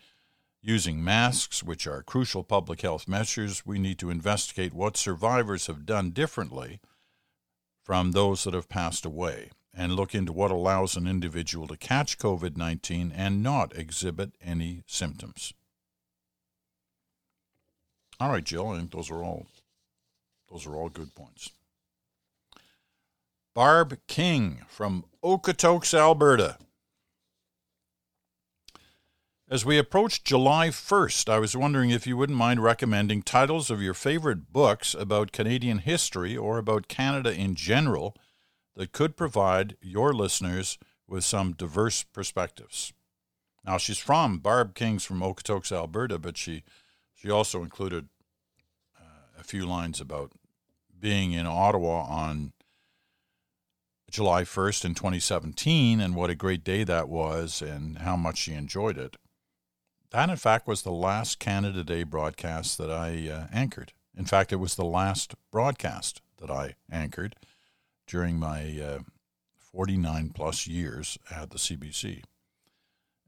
using 0.62 1.02
masks, 1.02 1.62
which 1.62 1.86
are 1.86 2.02
crucial 2.02 2.42
public 2.42 2.82
health 2.82 3.06
measures, 3.08 3.64
we 3.64 3.78
need 3.78 3.98
to 3.98 4.10
investigate 4.10 4.74
what 4.74 4.96
survivors 4.96 5.66
have 5.66 5.86
done 5.86 6.10
differently 6.10 6.80
from 7.82 8.12
those 8.12 8.44
that 8.44 8.54
have 8.54 8.68
passed 8.68 9.04
away 9.04 9.50
and 9.74 9.94
look 9.94 10.14
into 10.14 10.32
what 10.32 10.50
allows 10.50 10.96
an 10.96 11.06
individual 11.06 11.66
to 11.68 11.76
catch 11.76 12.18
COVID 12.18 12.56
19 12.56 13.12
and 13.14 13.42
not 13.42 13.76
exhibit 13.76 14.32
any 14.42 14.82
symptoms. 14.86 15.54
All 18.20 18.30
right, 18.30 18.42
Jill, 18.42 18.68
I 18.68 18.78
think 18.78 18.90
those 18.90 19.10
are 19.10 19.22
all 19.22 19.46
those 20.50 20.66
are 20.66 20.74
all 20.74 20.88
good 20.88 21.14
points. 21.14 21.50
Barb 23.54 23.98
King 24.06 24.62
from 24.68 25.04
Okotoks, 25.22 25.92
Alberta. 25.96 26.58
As 29.50 29.64
we 29.64 29.78
approach 29.78 30.24
July 30.24 30.68
1st, 30.68 31.30
I 31.30 31.38
was 31.38 31.56
wondering 31.56 31.88
if 31.88 32.06
you 32.06 32.18
wouldn't 32.18 32.36
mind 32.36 32.62
recommending 32.62 33.22
titles 33.22 33.70
of 33.70 33.80
your 33.80 33.94
favorite 33.94 34.52
books 34.52 34.92
about 34.92 35.32
Canadian 35.32 35.78
history 35.78 36.36
or 36.36 36.58
about 36.58 36.86
Canada 36.86 37.32
in 37.32 37.54
general 37.54 38.14
that 38.76 38.92
could 38.92 39.16
provide 39.16 39.78
your 39.80 40.12
listeners 40.12 40.76
with 41.06 41.24
some 41.24 41.54
diverse 41.54 42.02
perspectives. 42.02 42.92
Now, 43.64 43.78
she's 43.78 43.96
from 43.96 44.38
Barb 44.38 44.74
King's 44.74 45.06
from 45.06 45.20
Okotoks, 45.20 45.72
Alberta, 45.72 46.18
but 46.18 46.36
she 46.36 46.62
she 47.14 47.30
also 47.30 47.62
included 47.62 48.10
uh, 49.00 49.40
a 49.40 49.44
few 49.44 49.64
lines 49.64 49.98
about 49.98 50.32
being 51.00 51.32
in 51.32 51.46
Ottawa 51.46 52.02
on 52.02 52.52
July 54.10 54.42
1st 54.42 54.84
in 54.84 54.94
2017 54.94 56.02
and 56.02 56.14
what 56.14 56.28
a 56.28 56.34
great 56.34 56.64
day 56.64 56.84
that 56.84 57.08
was 57.08 57.62
and 57.62 58.00
how 58.00 58.14
much 58.14 58.36
she 58.36 58.52
enjoyed 58.52 58.98
it. 58.98 59.16
That, 60.10 60.30
in 60.30 60.36
fact, 60.36 60.66
was 60.66 60.82
the 60.82 60.90
last 60.90 61.38
Canada 61.38 61.84
Day 61.84 62.02
broadcast 62.02 62.78
that 62.78 62.90
I 62.90 63.28
uh, 63.28 63.46
anchored. 63.52 63.92
In 64.16 64.24
fact, 64.24 64.52
it 64.52 64.56
was 64.56 64.74
the 64.74 64.84
last 64.84 65.34
broadcast 65.52 66.22
that 66.38 66.50
I 66.50 66.76
anchored 66.90 67.36
during 68.06 68.38
my 68.38 68.80
uh, 68.80 68.98
49 69.58 70.30
plus 70.30 70.66
years 70.66 71.18
at 71.30 71.50
the 71.50 71.58
CBC. 71.58 72.22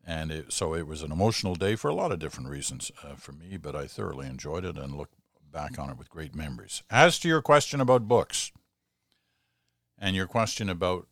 And 0.06 0.32
it, 0.32 0.52
so 0.52 0.74
it 0.74 0.86
was 0.86 1.02
an 1.02 1.12
emotional 1.12 1.54
day 1.54 1.76
for 1.76 1.88
a 1.88 1.94
lot 1.94 2.12
of 2.12 2.18
different 2.18 2.48
reasons 2.48 2.90
uh, 3.04 3.14
for 3.14 3.32
me, 3.32 3.58
but 3.58 3.76
I 3.76 3.86
thoroughly 3.86 4.26
enjoyed 4.26 4.64
it 4.64 4.78
and 4.78 4.96
look 4.96 5.10
back 5.52 5.78
on 5.78 5.90
it 5.90 5.98
with 5.98 6.08
great 6.08 6.34
memories. 6.34 6.82
As 6.88 7.18
to 7.20 7.28
your 7.28 7.42
question 7.42 7.80
about 7.80 8.08
books 8.08 8.52
and 9.98 10.16
your 10.16 10.26
question 10.26 10.70
about, 10.70 11.06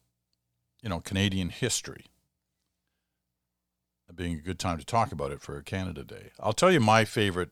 you 0.83 0.89
know, 0.89 1.01
Canadian 1.01 1.51
history, 1.51 2.07
being 4.15 4.35
a 4.35 4.43
good 4.43 4.59
time 4.59 4.79
to 4.79 4.85
talk 4.85 5.13
about 5.13 5.33
it 5.33 5.41
for 5.41 5.61
Canada 5.63 6.05
Day. 6.05 6.31
I'll 6.41 6.53
tell 6.53 6.73
you 6.73 6.81
my 6.81 7.05
favorite. 7.05 7.51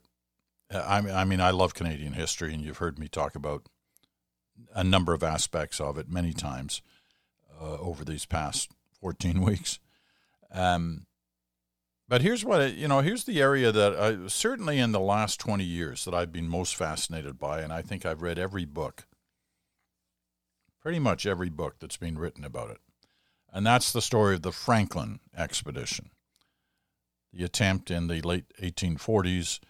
Uh, 0.73 0.85
I 0.87 1.25
mean, 1.25 1.41
I 1.41 1.49
I 1.49 1.51
love 1.51 1.75
Canadian 1.75 2.15
history, 2.15 2.53
and 2.53 2.63
you've 2.63 2.79
heard 2.79 2.99
me 2.99 3.09
talk 3.09 3.35
about 3.35 3.69
a 4.75 4.83
number 4.83 5.13
of 5.13 5.23
aspects 5.23 5.81
of 5.81 5.99
it 5.99 6.09
many 6.09 6.33
times 6.33 6.83
uh, 7.61 7.77
over 7.79 8.05
these 8.05 8.27
past 8.27 8.71
14 9.01 9.41
weeks. 9.43 9.79
Um, 10.51 11.07
but 12.09 12.23
here's 12.23 12.45
what 12.45 12.75
you 12.75 12.89
know. 12.89 13.01
Here's 13.01 13.25
the 13.25 13.41
area 13.41 13.73
that 13.73 13.97
I, 13.97 14.29
certainly 14.29 14.79
in 14.79 14.93
the 14.93 15.01
last 15.01 15.41
20 15.41 15.65
years 15.65 16.05
that 16.05 16.15
I've 16.15 16.33
been 16.33 16.49
most 16.49 16.77
fascinated 16.77 17.39
by, 17.39 17.61
and 17.61 17.73
I 17.73 17.83
think 17.83 18.07
I've 18.07 18.23
read 18.23 18.39
every 18.39 18.65
book, 18.65 19.07
pretty 20.81 21.01
much 21.01 21.27
every 21.27 21.51
book 21.51 21.77
that's 21.81 21.97
been 21.97 22.17
written 22.17 22.45
about 22.45 22.71
it, 22.71 22.79
and 23.53 23.67
that's 23.67 23.93
the 23.93 24.01
story 24.01 24.37
of 24.37 24.43
the 24.43 24.53
Franklin 24.53 25.19
expedition 25.37 26.11
the 27.37 27.45
attempt 27.45 27.91
in 27.91 28.07
the 28.07 28.23
late 28.23 28.47
1840s 28.63 29.61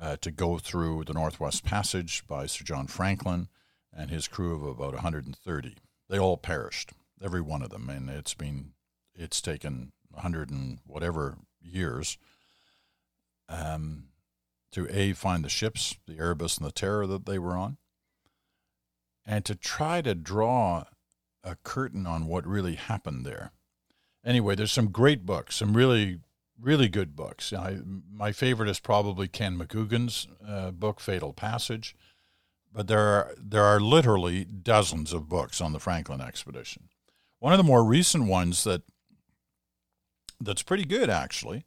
uh, 0.00 0.16
to 0.20 0.30
go 0.30 0.58
through 0.58 1.02
the 1.04 1.12
Northwest 1.12 1.64
Passage 1.64 2.24
by 2.28 2.46
Sir 2.46 2.64
John 2.64 2.86
Franklin 2.86 3.48
and 3.92 4.10
his 4.10 4.28
crew 4.28 4.54
of 4.54 4.62
about 4.62 4.94
130. 4.94 5.76
They 6.08 6.18
all 6.18 6.36
perished, 6.36 6.92
every 7.20 7.40
one 7.40 7.62
of 7.62 7.70
them, 7.70 7.90
and 7.90 8.08
it's 8.08 8.34
been 8.34 8.72
it's 9.16 9.40
taken 9.40 9.90
100 10.12 10.50
and 10.50 10.78
whatever 10.86 11.38
years 11.60 12.18
um, 13.48 14.04
to 14.70 14.86
a 14.88 15.12
find 15.12 15.44
the 15.44 15.48
ships, 15.48 15.96
the 16.06 16.18
Erebus 16.18 16.58
and 16.58 16.66
the 16.66 16.72
Terror 16.72 17.06
that 17.08 17.26
they 17.26 17.38
were 17.38 17.56
on, 17.56 17.78
and 19.26 19.44
to 19.44 19.56
try 19.56 20.02
to 20.02 20.14
draw 20.14 20.84
a 21.42 21.56
curtain 21.64 22.06
on 22.06 22.26
what 22.26 22.46
really 22.46 22.76
happened 22.76 23.26
there. 23.26 23.50
Anyway, 24.24 24.54
there's 24.54 24.72
some 24.72 24.90
great 24.90 25.26
books, 25.26 25.56
some 25.56 25.76
really 25.76 26.20
really 26.60 26.88
good 26.88 27.14
books. 27.14 27.52
I, 27.52 27.78
my 28.12 28.32
favorite 28.32 28.68
is 28.68 28.80
probably 28.80 29.28
Ken 29.28 29.58
McGoogan's 29.58 30.26
uh, 30.46 30.70
book 30.70 31.00
Fatal 31.00 31.32
Passage, 31.32 31.94
but 32.72 32.88
there 32.88 33.00
are 33.00 33.34
there 33.36 33.64
are 33.64 33.80
literally 33.80 34.44
dozens 34.44 35.12
of 35.12 35.28
books 35.28 35.60
on 35.60 35.72
the 35.72 35.80
Franklin 35.80 36.20
expedition. 36.20 36.88
One 37.38 37.52
of 37.52 37.58
the 37.58 37.64
more 37.64 37.84
recent 37.84 38.26
ones 38.26 38.64
that 38.64 38.82
that's 40.40 40.62
pretty 40.62 40.84
good 40.84 41.10
actually 41.10 41.64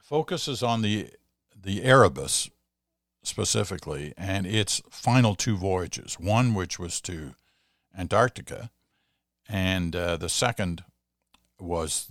focuses 0.00 0.62
on 0.62 0.82
the 0.82 1.10
the 1.54 1.82
Erebus 1.82 2.50
specifically 3.22 4.12
and 4.16 4.46
its 4.46 4.82
final 4.90 5.34
two 5.34 5.56
voyages. 5.56 6.14
One 6.14 6.54
which 6.54 6.78
was 6.78 7.00
to 7.02 7.34
Antarctica, 7.96 8.70
and 9.48 9.94
uh, 9.94 10.16
the 10.16 10.28
second 10.28 10.84
was 11.58 12.10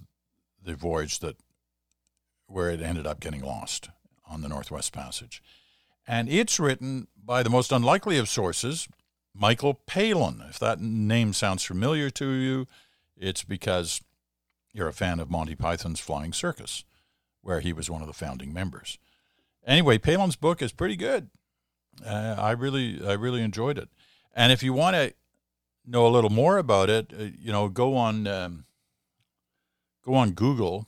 the 0.63 0.75
voyage 0.75 1.19
that 1.19 1.37
where 2.53 2.69
it 2.69 2.81
ended 2.81 3.07
up 3.07 3.19
getting 3.19 3.41
lost 3.41 3.89
on 4.29 4.41
the 4.41 4.47
Northwest 4.47 4.93
Passage. 4.93 5.41
And 6.07 6.29
it's 6.29 6.59
written 6.59 7.07
by 7.25 7.41
the 7.41 7.49
most 7.49 7.71
unlikely 7.71 8.19
of 8.19 8.29
sources, 8.29 8.87
Michael 9.33 9.73
Palin. 9.73 10.43
If 10.49 10.59
that 10.59 10.79
name 10.79 11.33
sounds 11.33 11.63
familiar 11.63 12.11
to 12.11 12.29
you, 12.29 12.67
it's 13.17 13.43
because 13.43 14.01
you're 14.71 14.87
a 14.87 14.93
fan 14.93 15.19
of 15.19 15.31
Monty 15.31 15.55
Python's 15.55 15.99
Flying 15.99 16.31
Circus, 16.31 16.83
where 17.41 17.59
he 17.59 17.73
was 17.73 17.89
one 17.89 18.01
of 18.01 18.07
the 18.07 18.13
founding 18.13 18.53
members. 18.53 18.99
Anyway, 19.65 19.97
Palin's 19.97 20.35
book 20.35 20.61
is 20.61 20.71
pretty 20.71 20.95
good. 20.95 21.29
Uh, 22.05 22.35
I 22.37 22.51
really, 22.51 23.01
I 23.03 23.13
really 23.13 23.41
enjoyed 23.41 23.79
it. 23.79 23.89
And 24.35 24.51
if 24.51 24.61
you 24.61 24.73
want 24.73 24.95
to 24.95 25.13
know 25.87 26.05
a 26.05 26.09
little 26.09 26.29
more 26.29 26.57
about 26.59 26.89
it, 26.89 27.13
uh, 27.17 27.23
you 27.39 27.51
know, 27.51 27.67
go 27.67 27.95
on, 27.95 28.27
um, 28.27 28.65
go 30.05 30.13
on 30.13 30.31
Google 30.31 30.87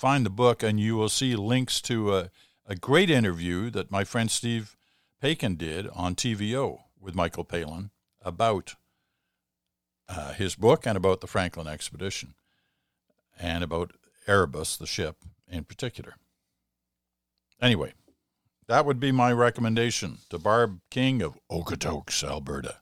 find 0.00 0.24
the 0.24 0.30
book, 0.30 0.62
and 0.62 0.80
you 0.80 0.96
will 0.96 1.10
see 1.10 1.36
links 1.36 1.82
to 1.82 2.16
a, 2.16 2.30
a 2.66 2.74
great 2.74 3.10
interview 3.10 3.68
that 3.68 3.90
my 3.90 4.02
friend 4.02 4.30
Steve 4.30 4.74
Paikin 5.22 5.58
did 5.58 5.86
on 5.88 6.14
TVO 6.14 6.78
with 6.98 7.14
Michael 7.14 7.44
Palin 7.44 7.90
about 8.22 8.76
uh, 10.08 10.32
his 10.32 10.56
book 10.56 10.86
and 10.86 10.96
about 10.96 11.20
the 11.20 11.26
Franklin 11.26 11.66
expedition 11.66 12.32
and 13.38 13.62
about 13.62 13.92
Erebus, 14.26 14.78
the 14.78 14.86
ship 14.86 15.16
in 15.46 15.64
particular. 15.64 16.14
Anyway, 17.60 17.92
that 18.68 18.86
would 18.86 19.00
be 19.00 19.12
my 19.12 19.30
recommendation 19.30 20.16
to 20.30 20.38
Barb 20.38 20.80
King 20.90 21.20
of 21.20 21.38
Okotoks, 21.50 22.24
Alberta. 22.24 22.76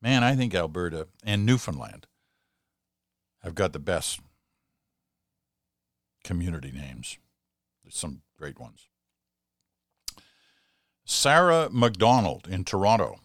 Man, 0.00 0.22
I 0.22 0.36
think 0.36 0.54
Alberta 0.54 1.08
and 1.24 1.44
Newfoundland 1.44 2.06
have 3.42 3.56
got 3.56 3.72
the 3.72 3.80
best 3.80 4.20
community 6.24 6.72
names. 6.72 7.18
There's 7.82 7.96
some 7.96 8.22
great 8.38 8.58
ones. 8.58 8.88
Sarah 11.04 11.68
McDonald 11.70 12.46
in 12.48 12.64
Toronto. 12.64 13.16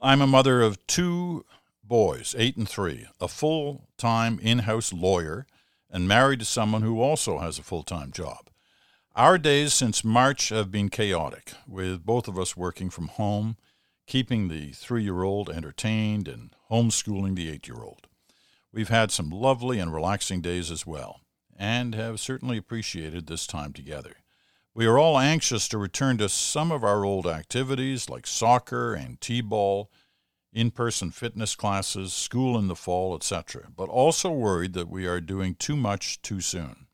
I'm 0.00 0.20
a 0.20 0.26
mother 0.26 0.60
of 0.60 0.84
two 0.86 1.44
boys, 1.82 2.34
eight 2.36 2.56
and 2.56 2.68
three, 2.68 3.06
a 3.20 3.28
full 3.28 3.88
time 3.96 4.38
in 4.42 4.60
house 4.60 4.92
lawyer, 4.92 5.46
and 5.90 6.08
married 6.08 6.40
to 6.40 6.44
someone 6.44 6.82
who 6.82 7.00
also 7.00 7.38
has 7.38 7.58
a 7.58 7.62
full 7.62 7.82
time 7.82 8.10
job. 8.10 8.50
Our 9.16 9.38
days 9.38 9.72
since 9.72 10.02
March 10.02 10.48
have 10.48 10.72
been 10.72 10.88
chaotic, 10.88 11.52
with 11.68 12.04
both 12.04 12.26
of 12.26 12.38
us 12.38 12.56
working 12.56 12.90
from 12.90 13.08
home, 13.08 13.56
keeping 14.06 14.48
the 14.48 14.72
three 14.72 15.04
year 15.04 15.22
old 15.22 15.48
entertained, 15.48 16.26
and 16.26 16.50
homeschooling 16.70 17.36
the 17.36 17.48
eight 17.48 17.68
year 17.68 17.82
old. 17.82 18.08
We've 18.74 18.88
had 18.88 19.12
some 19.12 19.30
lovely 19.30 19.78
and 19.78 19.94
relaxing 19.94 20.40
days 20.40 20.72
as 20.72 20.84
well, 20.84 21.20
and 21.56 21.94
have 21.94 22.18
certainly 22.18 22.56
appreciated 22.56 23.28
this 23.28 23.46
time 23.46 23.72
together. 23.72 24.16
We 24.74 24.84
are 24.86 24.98
all 24.98 25.16
anxious 25.16 25.68
to 25.68 25.78
return 25.78 26.18
to 26.18 26.28
some 26.28 26.72
of 26.72 26.82
our 26.82 27.04
old 27.04 27.24
activities 27.24 28.10
like 28.10 28.26
soccer 28.26 28.92
and 28.92 29.20
t 29.20 29.40
ball, 29.40 29.92
in 30.52 30.72
person 30.72 31.12
fitness 31.12 31.54
classes, 31.54 32.12
school 32.12 32.58
in 32.58 32.66
the 32.66 32.74
fall, 32.74 33.14
etc., 33.14 33.68
but 33.76 33.88
also 33.88 34.32
worried 34.32 34.72
that 34.72 34.90
we 34.90 35.06
are 35.06 35.20
doing 35.20 35.54
too 35.54 35.76
much 35.76 36.20
too 36.20 36.40
soon. 36.40 36.88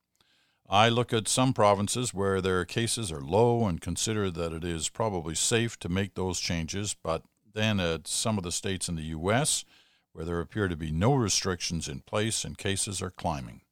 I 0.69 0.91
look 0.91 1.15
at 1.15 1.29
some 1.29 1.55
provinces 1.55 2.13
where 2.13 2.43
their 2.43 2.67
cases 2.67 3.11
are 3.11 3.23
low 3.23 3.65
and 3.67 3.81
consider 3.81 4.31
that 4.31 4.53
it 4.53 4.65
is 4.65 4.91
probably 4.91 5.35
safe 5.35 5.79
to 5.79 5.89
make 5.89 6.15
those 6.15 6.41
changes, 6.41 6.95
but 7.03 7.23
then 7.55 7.81
at 7.81 8.07
some 8.07 8.37
of 8.37 8.45
the 8.45 8.53
states 8.53 8.87
in 8.87 8.97
the 8.97 9.03
U.S., 9.05 9.65
where 10.13 10.25
there 10.25 10.41
appear 10.41 10.69
to 10.69 10.77
be 10.77 10.91
no 10.91 11.15
restrictions 11.15 11.89
in 11.89 12.01
place 12.01 12.45
and 12.45 12.59
cases 12.59 13.01
are 13.01 13.11
climbing. 13.11 13.63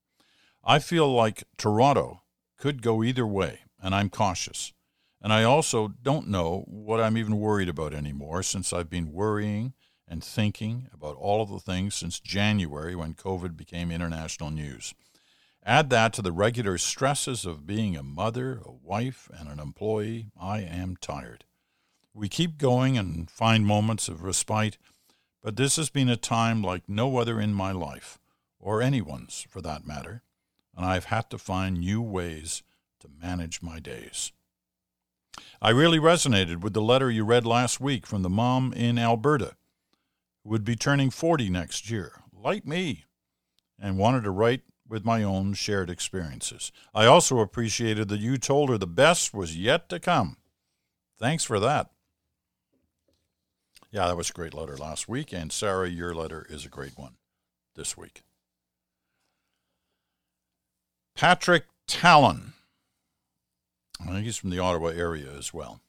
I 0.65 0.79
feel 0.79 1.13
like 1.13 1.45
Toronto 1.57 2.23
could 2.59 2.83
go 2.83 3.03
either 3.03 3.27
way, 3.27 3.61
and 3.81 3.95
I'm 3.95 4.11
cautious. 4.11 4.73
And 5.21 5.33
I 5.33 5.43
also 5.45 5.89
don't 5.89 6.29
know 6.29 6.65
what 6.69 7.01
I'm 7.01 7.17
even 7.17 7.39
worried 7.39 7.69
about 7.69 7.95
anymore 7.95 8.43
since 8.43 8.73
I've 8.73 8.91
been 8.91 9.13
worrying 9.13 9.75
and 10.07 10.23
thinking 10.23 10.89
about 10.93 11.17
all 11.17 11.43
of 11.43 11.51
the 11.51 11.59
things 11.59 11.95
since 11.95 12.21
January 12.21 12.95
when 12.95 13.15
COVID 13.15 13.57
became 13.57 13.91
international 13.91 14.51
news. 14.51 14.95
Add 15.65 15.91
that 15.91 16.13
to 16.15 16.23
the 16.23 16.33
regular 16.33 16.79
stresses 16.79 17.45
of 17.45 17.67
being 17.67 17.97
a 17.97 18.03
mother, 18.03 18.63
a 18.65 18.73
wife, 18.73 19.29
and 19.39 19.49
an 19.49 19.59
employee. 19.59 20.31
I 20.41 20.61
am 20.61 20.97
tired. 20.97 21.45
We 22.15 22.29
keep 22.29 22.57
going 22.57 22.97
and 22.97 23.31
find 23.31 23.67
moments 23.67 24.09
of 24.09 24.23
respite 24.23 24.79
but 25.43 25.57
this 25.57 25.77
has 25.77 25.91
been 25.91 26.09
a 26.09 26.17
time 26.17 26.63
like 26.63 26.89
no 26.89 27.17
other 27.19 27.41
in 27.41 27.55
my 27.55 27.73
life, 27.73 28.19
or 28.59 28.83
anyone's 28.83 29.47
for 29.49 29.61
that 29.63 29.87
matter, 29.87 30.23
and 30.77 30.85
I've 30.85 31.07
had 31.07 31.31
to 31.31 31.39
find 31.39 31.79
new 31.79 32.03
ways 32.03 32.63
to 33.01 33.09
manage 33.09 33.63
my 33.63 33.79
days. 33.79 34.33
I 35.61 35.71
really 35.71 35.99
resonated 35.99 36.61
with 36.61 36.73
the 36.73 36.83
letter 36.83 37.11
you 37.11 37.25
read 37.25 37.47
last 37.47 37.81
week 37.81 38.07
from 38.07 38.23
the 38.23 38.31
mom 38.31 38.73
in 38.73 38.99
Alberta, 38.99 39.57
who 40.43 40.51
would 40.51 40.65
be 40.65 40.77
turning 40.77 41.11
40 41.11 41.51
next 41.51 41.91
year, 41.91 42.23
like 42.33 42.67
me, 42.67 43.05
and 43.79 43.99
wanted 43.99 44.25
to 44.25 44.31
write 44.31 44.63
with 44.89 45.05
my 45.05 45.23
own 45.23 45.55
shared 45.55 45.91
experiences. 45.91 46.73
I 46.95 47.07
also 47.07 47.41
appreciated 47.41 48.09
that 48.09 48.21
you 48.21 48.39
told 48.39 48.71
her 48.71 48.79
the 48.79 48.87
best 48.87 49.35
was 49.35 49.57
yet 49.57 49.89
to 49.91 50.01
come. 50.01 50.39
Thanks 51.19 51.45
for 51.45 51.61
that. 51.61 51.91
Yeah, 53.91 54.07
that 54.07 54.17
was 54.17 54.31
a 54.31 54.35
great 54.35 54.55
letter 54.55 54.77
last 54.77 55.09
week. 55.09 55.33
And 55.33 55.51
Sarah, 55.51 55.89
your 55.89 56.15
letter 56.15 56.47
is 56.49 56.65
a 56.67 56.69
great 56.69 56.99
one 56.99 57.15
this 57.75 57.97
week. 57.97 58.23
Patrick 61.17 61.65
Talon. 61.87 62.53
I 64.01 64.13
think 64.13 64.25
he's 64.25 64.37
from 64.37 64.51
the 64.51 64.61
Ottawa 64.61 64.89
area 64.89 65.33
as 65.37 65.53
well. 65.53 65.81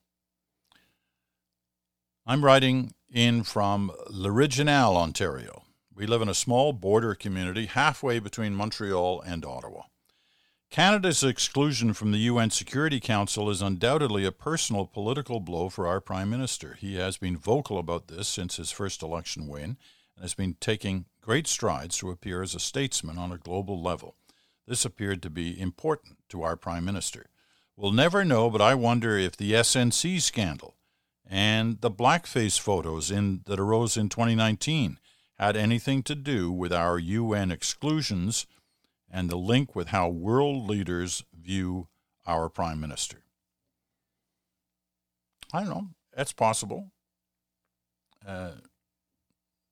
I'm 2.25 2.43
writing 2.43 2.93
in 3.11 3.43
from 3.43 3.91
L'Orignal, 4.09 4.95
Ontario, 4.95 5.63
We 5.93 6.05
live 6.05 6.21
in 6.21 6.29
a 6.29 6.33
small 6.33 6.71
border 6.73 7.13
community 7.13 7.65
halfway 7.65 8.19
between 8.19 8.55
Montreal 8.55 9.21
and 9.21 9.43
Ottawa. 9.43 9.83
Canada's 10.69 11.23
exclusion 11.23 11.93
from 11.93 12.11
the 12.11 12.19
UN 12.19 12.51
Security 12.51 12.99
Council 12.99 13.49
is 13.49 13.59
undoubtedly 13.59 14.23
a 14.23 14.31
personal 14.31 14.85
political 14.85 15.39
blow 15.39 15.67
for 15.67 15.87
our 15.87 15.99
Prime 15.99 16.29
Minister. 16.29 16.77
He 16.79 16.95
has 16.97 17.17
been 17.17 17.35
vocal 17.35 17.79
about 17.79 18.07
this 18.07 18.27
since 18.27 18.57
his 18.57 18.69
first 18.69 19.01
election 19.01 19.47
win 19.47 19.77
and 20.15 20.21
has 20.21 20.35
been 20.35 20.57
taking 20.59 21.05
great 21.21 21.47
strides 21.47 21.97
to 21.97 22.11
appear 22.11 22.43
as 22.43 22.53
a 22.53 22.59
statesman 22.59 23.17
on 23.17 23.31
a 23.31 23.39
global 23.39 23.81
level. 23.81 24.15
This 24.67 24.85
appeared 24.85 25.23
to 25.23 25.31
be 25.31 25.59
important 25.59 26.17
to 26.29 26.43
our 26.43 26.55
Prime 26.55 26.85
Minister. 26.85 27.31
We'll 27.75 27.91
never 27.91 28.23
know, 28.23 28.51
but 28.51 28.61
I 28.61 28.75
wonder 28.75 29.17
if 29.17 29.35
the 29.35 29.53
SNC 29.53 30.21
scandal 30.21 30.75
and 31.25 31.81
the 31.81 31.89
blackface 31.89 32.59
photos 32.59 33.09
in, 33.09 33.41
that 33.47 33.59
arose 33.59 33.97
in 33.97 34.07
2019 34.07 34.99
had 35.39 35.57
anything 35.57 36.03
to 36.03 36.13
do 36.13 36.51
with 36.51 36.71
our 36.71 36.99
UN 36.99 37.49
exclusions 37.49 38.45
and 39.11 39.29
the 39.29 39.37
link 39.37 39.75
with 39.75 39.89
how 39.89 40.09
world 40.09 40.67
leaders 40.67 41.23
view 41.33 41.87
our 42.25 42.49
prime 42.49 42.79
minister. 42.79 43.23
I 45.51 45.61
don't 45.61 45.69
know. 45.69 45.87
That's 46.15 46.33
possible. 46.33 46.91
Uh, 48.25 48.51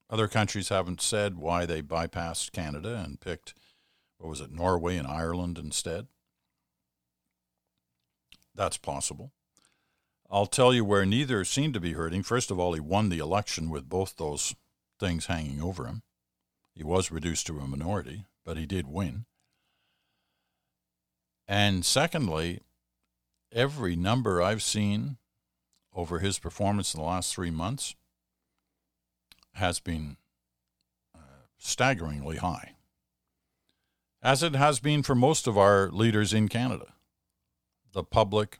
other 0.09 0.27
countries 0.27 0.69
haven't 0.69 1.01
said 1.01 1.37
why 1.37 1.65
they 1.65 1.81
bypassed 1.81 2.51
Canada 2.51 2.95
and 3.03 3.19
picked, 3.19 3.53
what 4.17 4.29
was 4.29 4.41
it, 4.41 4.51
Norway 4.51 4.97
and 4.97 5.07
Ireland 5.07 5.57
instead. 5.57 6.07
That's 8.55 8.77
possible. 8.77 9.33
I'll 10.29 10.47
tell 10.47 10.73
you 10.73 10.83
where 10.83 11.05
neither 11.05 11.45
seemed 11.45 11.73
to 11.75 11.79
be 11.79 11.93
hurting. 11.93 12.23
First 12.23 12.51
of 12.51 12.59
all, 12.59 12.73
he 12.73 12.79
won 12.79 13.09
the 13.09 13.19
election 13.19 13.69
with 13.69 13.87
both 13.87 14.15
those 14.17 14.55
things 14.99 15.27
hanging 15.27 15.61
over 15.61 15.85
him. 15.85 16.01
He 16.73 16.83
was 16.83 17.11
reduced 17.11 17.47
to 17.47 17.59
a 17.59 17.67
minority, 17.67 18.25
but 18.47 18.55
he 18.55 18.65
did 18.65 18.87
win. 18.87 19.25
And 21.49 21.85
secondly, 21.85 22.61
every 23.51 23.97
number 23.97 24.41
I've 24.41 24.63
seen 24.63 25.17
over 25.93 26.19
his 26.19 26.39
performance 26.39 26.93
in 26.93 27.01
the 27.01 27.05
last 27.05 27.35
three 27.35 27.51
months 27.51 27.93
has 29.55 29.81
been 29.81 30.15
uh, 31.13 31.19
staggeringly 31.57 32.37
high, 32.37 32.75
as 34.23 34.41
it 34.43 34.55
has 34.55 34.79
been 34.79 35.03
for 35.03 35.15
most 35.15 35.45
of 35.45 35.57
our 35.57 35.89
leaders 35.89 36.31
in 36.31 36.47
Canada. 36.47 36.93
The 37.91 38.03
public 38.03 38.59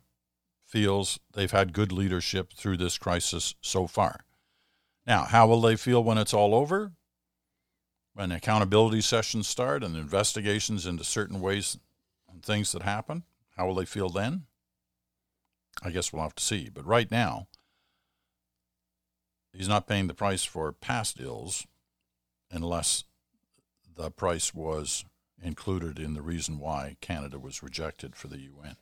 feels 0.65 1.17
they've 1.31 1.49
had 1.49 1.71
good 1.71 1.93
leadership 1.93 2.51
through 2.51 2.75
this 2.75 2.97
crisis 2.97 3.55
so 3.61 3.87
far. 3.87 4.25
Now, 5.05 5.23
how 5.23 5.47
will 5.47 5.61
they 5.61 5.77
feel 5.77 6.03
when 6.03 6.17
it's 6.17 6.33
all 6.33 6.53
over? 6.53 6.91
When 8.17 8.31
accountability 8.31 8.99
sessions 8.99 9.47
start 9.47 9.83
and 9.83 9.95
investigations 9.95 10.87
into 10.87 11.03
certain 11.03 11.39
ways 11.39 11.77
and 12.27 12.41
things 12.41 12.71
that 12.71 12.81
happen, 12.81 13.21
how 13.55 13.67
will 13.67 13.75
they 13.75 13.85
feel 13.85 14.09
then? 14.09 14.47
I 15.83 15.91
guess 15.91 16.11
we'll 16.11 16.23
have 16.23 16.33
to 16.33 16.43
see. 16.43 16.67
But 16.73 16.87
right 16.87 17.11
now, 17.11 17.45
he's 19.53 19.67
not 19.67 19.85
paying 19.85 20.07
the 20.07 20.15
price 20.15 20.43
for 20.43 20.71
past 20.71 21.19
ills 21.19 21.67
unless 22.49 23.03
the 23.95 24.09
price 24.09 24.51
was 24.51 25.05
included 25.39 25.99
in 25.99 26.15
the 26.15 26.23
reason 26.23 26.57
why 26.57 26.97
Canada 26.99 27.37
was 27.37 27.61
rejected 27.61 28.15
for 28.15 28.29
the 28.29 28.39
UN 28.39 28.77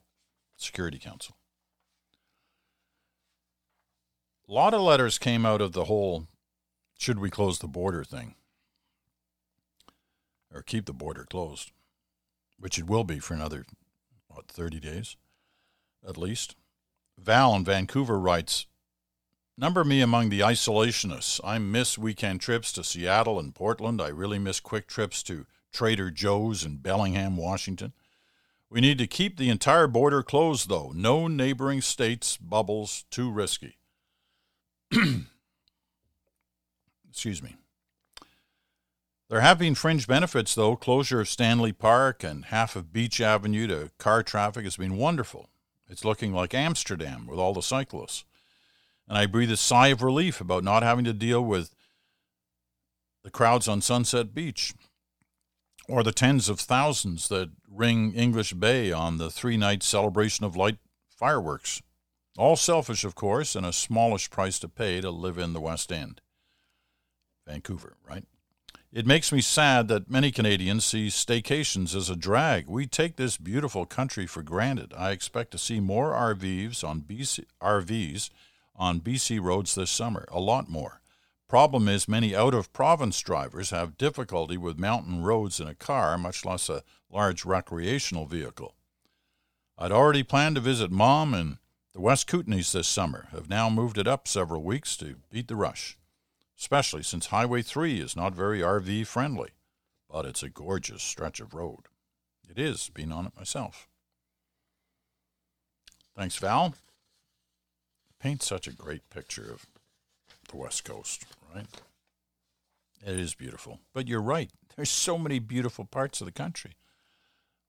Security 0.56 0.98
Council. 0.98 1.36
A 4.48 4.54
lot 4.54 4.74
of 4.74 4.80
letters 4.80 5.18
came 5.18 5.46
out 5.46 5.60
of 5.60 5.74
the 5.74 5.86
whole 5.86 6.28
should 6.98 7.20
we 7.20 7.30
close 7.30 7.60
the 7.60 7.68
border 7.68 8.06
thing 8.06 8.36
or 10.56 10.62
keep 10.62 10.86
the 10.86 10.94
border 10.94 11.26
closed, 11.30 11.72
which 12.58 12.80
it 12.80 12.88
will 12.88 13.04
be 13.04 13.20
for 13.20 13.34
another, 13.34 13.66
what, 14.30 14.48
30 14.48 14.80
days 14.80 15.18
at 16.08 16.18
least. 16.18 16.56
Val 17.18 17.56
in 17.56 17.66
Vancouver 17.66 18.20
writes 18.20 18.68
Number 19.58 19.86
me 19.86 20.02
among 20.02 20.30
the 20.30 20.42
isolationists. 20.42 21.40
I 21.44 21.60
miss 21.60 21.98
weekend 21.98 22.42
trips 22.42 22.74
to 22.74 22.84
Seattle 22.84 23.40
and 23.40 23.56
Portland. 23.56 24.02
I 24.02 24.10
really 24.10 24.38
miss 24.38 24.60
quick 24.60 24.86
trips 24.86 25.24
to 25.24 25.46
Trader 25.72 26.12
Joe's 26.12 26.66
in 26.66 26.78
Bellingham, 26.78 27.38
Washington. 27.38 27.94
We 28.70 28.82
need 28.82 28.98
to 28.98 29.08
keep 29.08 29.38
the 29.38 29.50
entire 29.50 29.88
border 29.88 30.24
closed, 30.24 30.68
though. 30.68 30.92
No 30.94 31.30
neighboring 31.30 31.82
states 31.82 32.36
bubbles 32.36 33.06
too 33.10 33.32
risky. 33.32 33.78
Excuse 37.10 37.42
me. 37.42 37.56
There 39.28 39.42
have 39.42 39.58
been 39.58 39.74
fringe 39.74 40.08
benefits, 40.08 40.54
though. 40.54 40.76
Closure 40.76 41.22
of 41.22 41.30
Stanley 41.30 41.74
Park 41.74 42.24
and 42.24 42.46
half 42.46 42.76
of 42.76 42.94
Beach 42.94 43.20
Avenue 43.20 43.66
to 43.68 43.92
car 43.98 44.22
traffic 44.22 44.66
has 44.66 44.78
been 44.78 44.98
wonderful. 44.98 45.50
It's 45.90 46.06
looking 46.06 46.32
like 46.32 46.54
Amsterdam 46.54 47.26
with 47.26 47.40
all 47.40 47.54
the 47.54 47.62
cyclists. 47.62 48.24
And 49.08 49.18
I 49.18 49.26
breathe 49.26 49.52
a 49.52 49.58
sigh 49.58 49.88
of 49.88 50.04
relief 50.04 50.42
about 50.42 50.64
not 50.64 50.84
having 50.84 51.06
to 51.06 51.14
deal 51.14 51.44
with 51.44 51.76
the 53.24 53.32
crowds 53.32 53.68
on 53.68 53.82
Sunset 53.82 54.36
Beach 54.36 54.74
or 55.88 56.04
the 56.04 56.12
tens 56.12 56.48
of 56.48 56.60
thousands 56.60 57.28
that 57.30 57.52
ring 57.68 58.14
English 58.14 58.54
Bay 58.54 58.92
on 58.92 59.18
the 59.18 59.32
three 59.32 59.58
night 59.58 59.82
celebration 59.82 60.46
of 60.46 60.56
light 60.56 60.78
fireworks. 61.10 61.82
All 62.38 62.56
selfish, 62.56 63.04
of 63.04 63.16
course, 63.16 63.56
and 63.56 63.66
a 63.66 63.74
smallish 63.74 64.30
price 64.30 64.60
to 64.60 64.68
pay 64.68 65.02
to 65.02 65.10
live 65.10 65.38
in 65.40 65.54
the 65.54 65.62
West 65.62 65.92
End. 65.92 66.22
Vancouver, 67.48 67.98
right? 68.08 68.26
It 68.96 69.06
makes 69.06 69.34
me 69.34 69.42
sad 69.42 69.90
that 69.90 70.10
many 70.10 70.32
Canadians 70.32 70.86
see 70.86 71.08
staycations 71.08 71.94
as 71.94 72.10
a 72.10 72.16
drag. 72.16 72.70
We 72.70 72.88
take 72.88 73.18
this 73.18 73.36
beautiful 73.36 73.86
country 73.86 74.26
for 74.26 74.42
granted. 74.42 74.94
I 74.98 75.12
expect 75.12 75.52
to 75.52 75.58
see 75.58 75.82
more 75.82 76.14
RVs 76.14 76.82
on 76.82 77.02
BC, 77.02 77.44
RVs 77.62 78.30
on 78.74 79.02
BC 79.02 79.42
roads 79.42 79.76
this 79.76 79.92
summer, 79.92 80.26
a 80.32 80.40
lot 80.40 80.70
more. 80.70 81.02
Problem 81.50 81.90
is, 81.90 82.08
many 82.08 82.34
out 82.34 82.54
of 82.54 82.72
province 82.72 83.20
drivers 83.20 83.72
have 83.72 83.98
difficulty 83.98 84.56
with 84.56 84.80
mountain 84.80 85.22
roads 85.22 85.60
in 85.60 85.68
a 85.68 85.76
car, 85.76 86.18
much 86.18 86.46
less 86.46 86.70
a 86.70 86.82
large 87.12 87.44
recreational 87.44 88.26
vehicle. 88.26 88.76
I'd 89.78 89.92
already 89.92 90.24
planned 90.24 90.56
to 90.56 90.62
visit 90.62 90.90
mom 90.90 91.34
and 91.34 91.58
the 91.92 92.00
West 92.00 92.30
Kootenays 92.30 92.72
this 92.72 92.88
summer, 92.88 93.28
have 93.32 93.50
now 93.50 93.70
moved 93.70 93.98
it 93.98 94.08
up 94.08 94.26
several 94.26 94.64
weeks 94.64 94.96
to 94.98 95.18
beat 95.30 95.50
the 95.50 95.58
rush 95.58 95.98
especially 96.60 97.04
since 97.04 97.28
Highway 97.28 97.62
3 97.62 98.00
is 98.00 98.16
not 98.16 98.34
very 98.34 98.60
RV 98.60 99.08
friendly, 99.08 99.52
but 100.10 100.26
it's 100.26 100.44
a 100.44 100.50
gorgeous 100.50 101.04
stretch 101.04 101.40
of 101.40 101.54
road. 101.54 101.88
It 102.50 102.60
is, 102.60 102.90
being 102.94 103.12
on 103.12 103.26
it 103.26 103.36
myself. 103.36 103.88
Thanks, 106.16 106.38
Val. 106.38 106.74
Paints 108.20 108.48
such 108.48 108.68
a 108.68 108.74
great 108.74 109.10
picture 109.10 109.52
of 109.52 109.66
the 110.50 110.58
West 110.58 110.86
Coast, 110.86 111.26
right? 111.54 111.68
It 113.06 113.20
is 113.20 113.36
beautiful. 113.36 113.80
But 113.94 114.08
you're 114.08 114.22
right. 114.22 114.50
There's 114.76 114.90
so 114.90 115.18
many 115.18 115.40
beautiful 115.40 115.86
parts 115.86 116.22
of 116.22 116.26
the 116.26 116.32
country. 116.32 116.74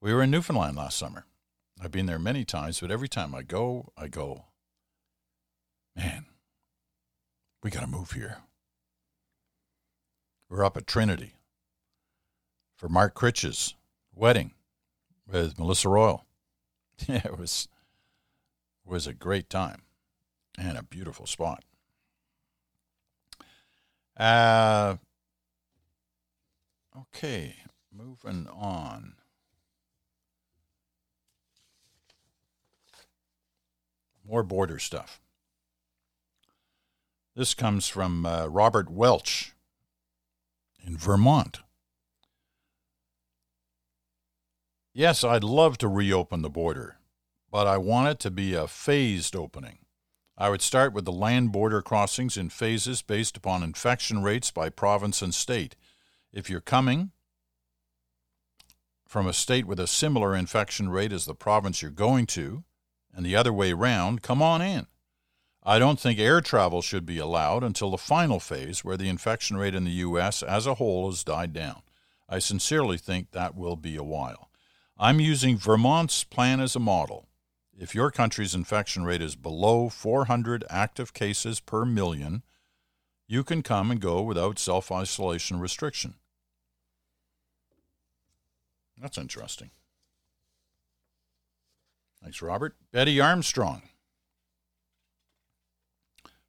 We 0.01 0.15
were 0.15 0.23
in 0.23 0.31
Newfoundland 0.31 0.77
last 0.77 0.97
summer. 0.97 1.27
I've 1.83 1.91
been 1.91 2.07
there 2.07 2.19
many 2.19 2.45
times, 2.45 2.81
but 2.81 2.91
every 2.91 3.09
time 3.09 3.35
I 3.35 3.43
go, 3.43 3.93
I 3.97 4.09
go, 4.09 4.45
man, 5.95 6.27
we 7.63 7.71
got 7.71 7.81
to 7.81 7.87
move 7.87 8.13
here. 8.13 8.39
We 10.49 10.57
were 10.57 10.65
up 10.65 10.77
at 10.77 10.87
Trinity 10.87 11.35
for 12.77 12.89
Mark 12.89 13.15
Critch's 13.15 13.75
wedding 14.15 14.53
with 15.27 15.59
Melissa 15.59 15.89
Royal. 15.89 16.25
Yeah, 17.07 17.21
it 17.27 17.39
was 17.39 17.69
was 18.87 19.07
a 19.07 19.13
great 19.13 19.51
time 19.51 19.83
and 20.57 20.79
a 20.79 20.83
beautiful 20.83 21.27
spot. 21.27 21.63
Uh, 24.17 24.97
okay, 26.99 27.57
moving 27.93 28.49
on. 28.49 29.17
More 34.27 34.43
border 34.43 34.79
stuff. 34.79 35.21
This 37.35 37.53
comes 37.53 37.87
from 37.89 38.25
uh, 38.25 38.47
Robert 38.47 38.89
Welch 38.89 39.53
in 40.87 40.97
Vermont. 40.97 41.61
Yes, 44.95 45.25
I'd 45.25 45.45
love 45.45 45.77
to 45.79 45.89
reopen 45.89 46.43
the 46.43 46.49
border, 46.49 46.97
but 47.51 47.67
I 47.67 47.77
want 47.77 48.09
it 48.09 48.19
to 48.21 48.31
be 48.31 48.55
a 48.55 48.67
phased 48.67 49.37
opening. 49.37 49.81
I 50.39 50.49
would 50.49 50.63
start 50.63 50.93
with 50.93 51.05
the 51.05 51.13
land 51.13 51.53
border 51.53 51.83
crossings 51.83 52.37
in 52.37 52.51
phases 52.51 53.03
based 53.03 53.37
upon 53.37 53.63
infection 53.63 54.23
rates 54.23 54.51
by 54.51 54.69
province 54.69 55.23
and 55.23 55.35
state. 55.35 55.77
If 56.33 56.49
you're 56.49 56.61
coming 56.61 57.11
from 59.07 59.27
a 59.27 59.33
state 59.33 59.67
with 59.67 59.81
a 59.81 59.87
similar 59.87 60.35
infection 60.35 60.89
rate 60.89 61.13
as 61.13 61.25
the 61.25 61.35
province 61.35 61.83
you're 61.83 61.91
going 61.91 62.27
to, 62.27 62.65
and 63.15 63.25
the 63.25 63.37
other 63.37 63.53
way 63.53 63.73
round, 63.73 64.23
come 64.23 64.43
on 64.43 64.61
in. 64.61 64.87
I 65.69 65.81
don't 65.81 65.99
think 65.99 66.21
air 66.21 66.41
travel 66.41 66.81
should 66.81 67.05
be 67.05 67.19
allowed 67.19 67.65
until 67.65 67.91
the 67.91 67.99
final 67.99 68.39
phase 68.39 68.85
where 68.85 68.97
the 68.97 69.09
infection 69.09 69.57
rate 69.57 69.75
in 69.75 69.85
the 69.85 69.91
U.S. 69.91 70.45
as 70.45 70.65
a 70.65 70.75
whole 70.75 71.11
has 71.11 71.25
died 71.25 71.53
down. 71.53 71.83
I 72.29 72.39
sincerely 72.39 72.99
think 72.99 73.33
that 73.33 73.57
will 73.57 73.75
be 73.75 73.97
a 73.97 74.05
while. 74.05 74.49
I'm 74.97 75.19
using 75.19 75.59
Vermont's 75.59 76.23
plan 76.23 76.61
as 76.61 76.77
a 76.77 76.81
model. 76.81 77.27
If 77.77 77.97
your 77.97 78.13
country's 78.13 78.55
infection 78.55 79.05
rate 79.05 79.21
is 79.21 79.35
below 79.35 79.89
400 79.89 80.65
active 80.71 81.13
cases 81.13 81.59
per 81.59 81.85
million, 81.85 82.45
you 83.27 83.43
can 83.43 83.65
come 83.65 83.91
and 83.91 84.01
go 84.01 84.23
without 84.23 84.61
self 84.61 84.93
isolation 84.93 85.59
restriction. 85.59 86.15
That's 88.97 89.19
interesting. 89.19 89.71
Thanks, 92.23 92.41
Robert. 92.41 92.77
Betty 92.93 93.21
Armstrong. 93.21 93.83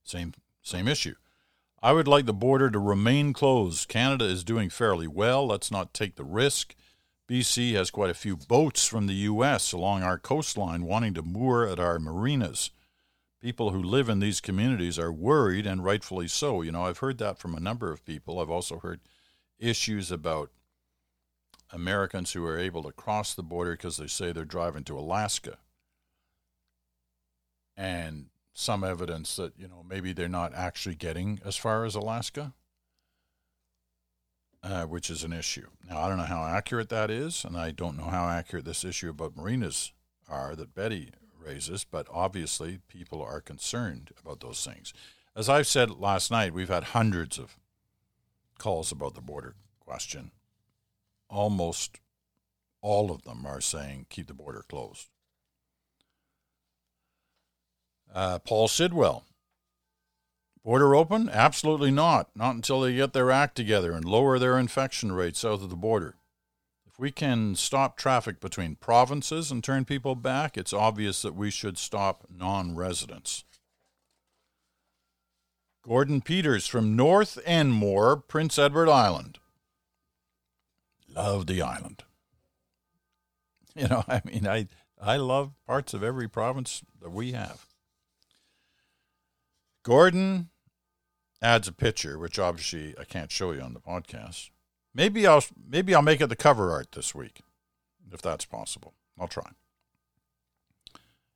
Same 0.07 0.33
same 0.61 0.87
issue. 0.87 1.15
I 1.81 1.93
would 1.93 2.07
like 2.07 2.25
the 2.25 2.33
border 2.33 2.71
to 2.71 2.79
remain 2.79 3.33
closed. 3.33 3.87
Canada 3.87 4.25
is 4.25 4.43
doing 4.43 4.69
fairly 4.69 5.07
well. 5.07 5.45
Let's 5.45 5.69
not 5.69 5.93
take 5.93 6.15
the 6.15 6.23
risk. 6.23 6.75
BC 7.29 7.73
has 7.73 7.91
quite 7.91 8.09
a 8.09 8.15
few 8.15 8.37
boats 8.37 8.87
from 8.87 9.07
the 9.07 9.13
U.S. 9.13 9.73
along 9.73 10.01
our 10.01 10.17
coastline 10.17 10.83
wanting 10.83 11.13
to 11.13 11.21
moor 11.21 11.67
at 11.67 11.79
our 11.79 11.99
marinas. 11.99 12.71
People 13.41 13.71
who 13.71 13.83
live 13.83 14.09
in 14.09 14.19
these 14.19 14.41
communities 14.41 14.97
are 14.97 15.11
worried, 15.11 15.67
and 15.67 15.83
rightfully 15.83 16.27
so. 16.27 16.61
You 16.61 16.71
know, 16.71 16.85
I've 16.85 16.99
heard 16.99 17.17
that 17.19 17.37
from 17.37 17.53
a 17.53 17.59
number 17.59 17.91
of 17.91 18.05
people. 18.05 18.39
I've 18.39 18.49
also 18.49 18.79
heard 18.79 19.01
issues 19.59 20.11
about 20.11 20.49
Americans 21.71 22.31
who 22.31 22.45
are 22.45 22.57
able 22.57 22.81
to 22.83 22.91
cross 22.91 23.33
the 23.33 23.43
border 23.43 23.71
because 23.71 23.97
they 23.97 24.07
say 24.07 24.31
they're 24.31 24.45
driving 24.45 24.83
to 24.85 24.97
Alaska. 24.97 25.57
And 27.75 28.27
some 28.59 28.83
evidence 28.83 29.35
that 29.35 29.53
you 29.55 29.67
know 29.67 29.85
maybe 29.87 30.13
they're 30.13 30.27
not 30.27 30.51
actually 30.55 30.95
getting 30.95 31.39
as 31.45 31.55
far 31.55 31.85
as 31.85 31.93
Alaska, 31.93 32.53
uh, 34.63 34.85
which 34.85 35.11
is 35.11 35.23
an 35.23 35.31
issue. 35.31 35.67
Now 35.87 35.99
I 36.01 36.09
don't 36.09 36.17
know 36.17 36.23
how 36.23 36.43
accurate 36.43 36.89
that 36.89 37.11
is, 37.11 37.45
and 37.45 37.55
I 37.55 37.69
don't 37.69 37.95
know 37.95 38.05
how 38.07 38.27
accurate 38.27 38.65
this 38.65 38.83
issue 38.83 39.11
about 39.11 39.37
marinas 39.37 39.93
are 40.27 40.55
that 40.55 40.73
Betty 40.73 41.11
raises. 41.39 41.83
But 41.83 42.07
obviously, 42.11 42.79
people 42.87 43.21
are 43.21 43.41
concerned 43.41 44.09
about 44.19 44.39
those 44.39 44.65
things. 44.65 44.91
As 45.35 45.49
I've 45.49 45.67
said 45.67 45.91
last 45.91 46.31
night, 46.31 46.51
we've 46.51 46.67
had 46.67 46.83
hundreds 46.85 47.37
of 47.37 47.59
calls 48.57 48.91
about 48.91 49.13
the 49.13 49.21
border 49.21 49.53
question. 49.79 50.31
Almost 51.29 51.99
all 52.81 53.11
of 53.11 53.21
them 53.21 53.45
are 53.45 53.61
saying 53.61 54.07
keep 54.09 54.25
the 54.25 54.33
border 54.33 54.63
closed. 54.67 55.09
Uh, 58.13 58.39
Paul 58.39 58.67
Sidwell. 58.67 59.23
Border 60.63 60.95
open? 60.95 61.29
Absolutely 61.29 61.91
not. 61.91 62.29
Not 62.35 62.55
until 62.55 62.81
they 62.81 62.95
get 62.95 63.13
their 63.13 63.31
act 63.31 63.55
together 63.55 63.93
and 63.93 64.03
lower 64.03 64.37
their 64.37 64.57
infection 64.57 65.13
rate 65.13 65.37
south 65.37 65.63
of 65.63 65.69
the 65.69 65.75
border. 65.75 66.15
If 66.85 66.99
we 66.99 67.11
can 67.11 67.55
stop 67.55 67.95
traffic 67.95 68.39
between 68.41 68.75
provinces 68.75 69.51
and 69.51 69.63
turn 69.63 69.85
people 69.85 70.15
back, 70.15 70.57
it's 70.57 70.73
obvious 70.73 71.21
that 71.21 71.35
we 71.35 71.51
should 71.51 71.77
stop 71.77 72.25
non 72.29 72.75
residents. 72.75 73.45
Gordon 75.83 76.19
Peters 76.19 76.67
from 76.67 76.97
North 76.97 77.39
Enmore, 77.45 78.17
Prince 78.17 78.59
Edward 78.59 78.89
Island. 78.89 79.39
Love 81.07 81.47
the 81.47 81.61
island. 81.61 82.03
You 83.75 83.87
know, 83.87 84.03
I 84.07 84.21
mean, 84.25 84.47
I, 84.47 84.65
I 84.99 85.17
love 85.17 85.51
parts 85.67 85.93
of 85.93 86.01
every 86.01 86.27
province 86.27 86.81
that 86.99 87.11
we 87.11 87.33
have. 87.33 87.66
Gordon 89.87 90.49
adds 91.41 91.69
a 91.69 91.71
picture, 91.71 92.19
which 92.19 92.37
obviously 92.37 92.93
I 92.99 93.05
can't 93.05 93.31
show 93.31 93.53
you 93.53 93.61
on 93.61 93.73
the 93.73 93.79
podcast. 93.79 94.49
Maybe 94.93 95.25
I'll 95.25 95.45
maybe 95.65 95.95
I'll 95.95 96.01
make 96.01 96.19
it 96.19 96.27
the 96.27 96.35
cover 96.35 96.73
art 96.73 96.91
this 96.91 97.15
week, 97.15 97.39
if 98.11 98.21
that's 98.21 98.43
possible. 98.43 98.95
I'll 99.17 99.29
try. 99.29 99.51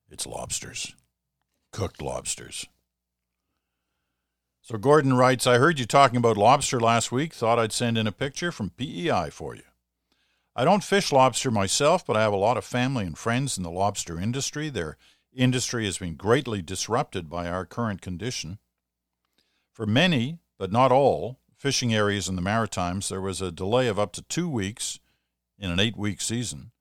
It's 0.10 0.28
lobsters, 0.28 0.98
cooked 1.72 2.02
lobsters. 2.02 2.68
So 4.62 4.78
Gordon 4.78 5.14
writes, 5.14 5.48
I 5.48 5.58
heard 5.58 5.80
you 5.80 5.86
talking 5.86 6.18
about 6.18 6.36
lobster 6.36 6.82
last 6.82 7.10
week. 7.10 7.34
Thought 7.34 7.58
I'd 7.58 7.72
send 7.72 7.98
in 7.98 8.06
a 8.06 8.12
picture 8.12 8.52
from 8.52 8.72
PEI 8.72 9.30
for 9.32 9.56
you. 9.56 9.64
I 10.58 10.66
don't 10.66 10.84
fish 10.84 11.14
lobster 11.14 11.52
myself, 11.52 12.06
but 12.06 12.18
I 12.18 12.22
have 12.22 12.34
a 12.34 12.36
lot 12.36 12.58
of 12.58 12.66
family 12.66 13.06
and 13.06 13.18
friends 13.18 13.58
in 13.58 13.64
the 13.64 13.72
lobster 13.72 14.20
industry. 14.20 14.68
They're 14.68 14.98
industry 15.34 15.86
has 15.86 15.98
been 15.98 16.16
greatly 16.16 16.62
disrupted 16.62 17.30
by 17.30 17.48
our 17.48 17.66
current 17.66 18.02
condition. 18.02 18.60
For 19.72 19.86
many, 19.86 20.40
but 20.58 20.72
not 20.72 20.92
all, 20.92 21.40
fishing 21.56 21.94
areas 21.94 22.28
in 22.28 22.36
the 22.36 22.42
Maritimes, 22.42 23.10
there 23.10 23.22
was 23.22 23.42
a 23.42 23.52
delay 23.52 23.88
of 23.88 24.00
up 24.00 24.12
to 24.14 24.22
two 24.24 24.50
weeks 24.50 25.00
in 25.58 25.70
an 25.70 25.80
eight 25.80 25.96
week 25.96 26.22
season 26.22 26.72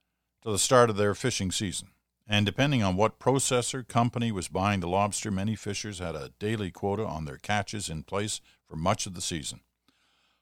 to 0.42 0.50
the 0.50 0.58
start 0.58 0.90
of 0.90 0.96
their 0.96 1.14
fishing 1.14 1.50
season. 1.50 1.88
And 2.26 2.46
depending 2.46 2.82
on 2.82 2.96
what 2.96 3.18
processor 3.18 3.86
company 3.86 4.30
was 4.30 4.48
buying 4.48 4.80
the 4.80 4.88
lobster, 4.88 5.30
many 5.30 5.56
fishers 5.56 5.98
had 5.98 6.14
a 6.14 6.32
daily 6.38 6.70
quota 6.70 7.04
on 7.04 7.24
their 7.24 7.36
catches 7.36 7.88
in 7.90 8.04
place 8.04 8.40
for 8.66 8.76
much 8.76 9.06
of 9.06 9.14
the 9.14 9.20
season. 9.20 9.60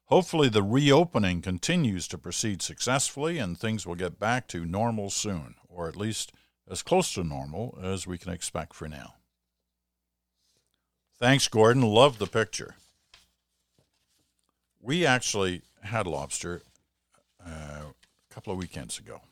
Hopefully, 0.05 0.49
the 0.49 0.63
reopening 0.63 1.43
continues 1.43 2.07
to 2.09 2.19
proceed 2.19 2.63
successfully 2.63 3.39
and 3.39 3.59
things 3.59 3.87
will 3.87 3.95
get 3.95 4.19
back 4.19 4.47
to 4.49 4.65
normal 4.65 5.11
soon, 5.11 5.55
or 5.69 5.89
at 5.89 5.97
least 5.97 6.33
as 6.71 6.83
close 6.83 7.13
to 7.15 7.25
normal 7.25 7.79
as 7.83 8.07
we 8.07 8.19
can 8.19 8.33
expect 8.33 8.75
for 8.75 8.89
now. 8.89 9.15
Thanks, 11.19 11.49
Gordon. 11.49 11.83
Love 11.83 12.19
the 12.19 12.27
picture. 12.27 12.77
We 14.81 15.05
actually 15.05 15.63
had 15.83 16.07
lobster 16.07 16.63
uh, 17.45 17.51
a 17.51 18.35
couple 18.35 18.53
of 18.53 18.59
weekends 18.59 18.99
ago. 18.99 19.23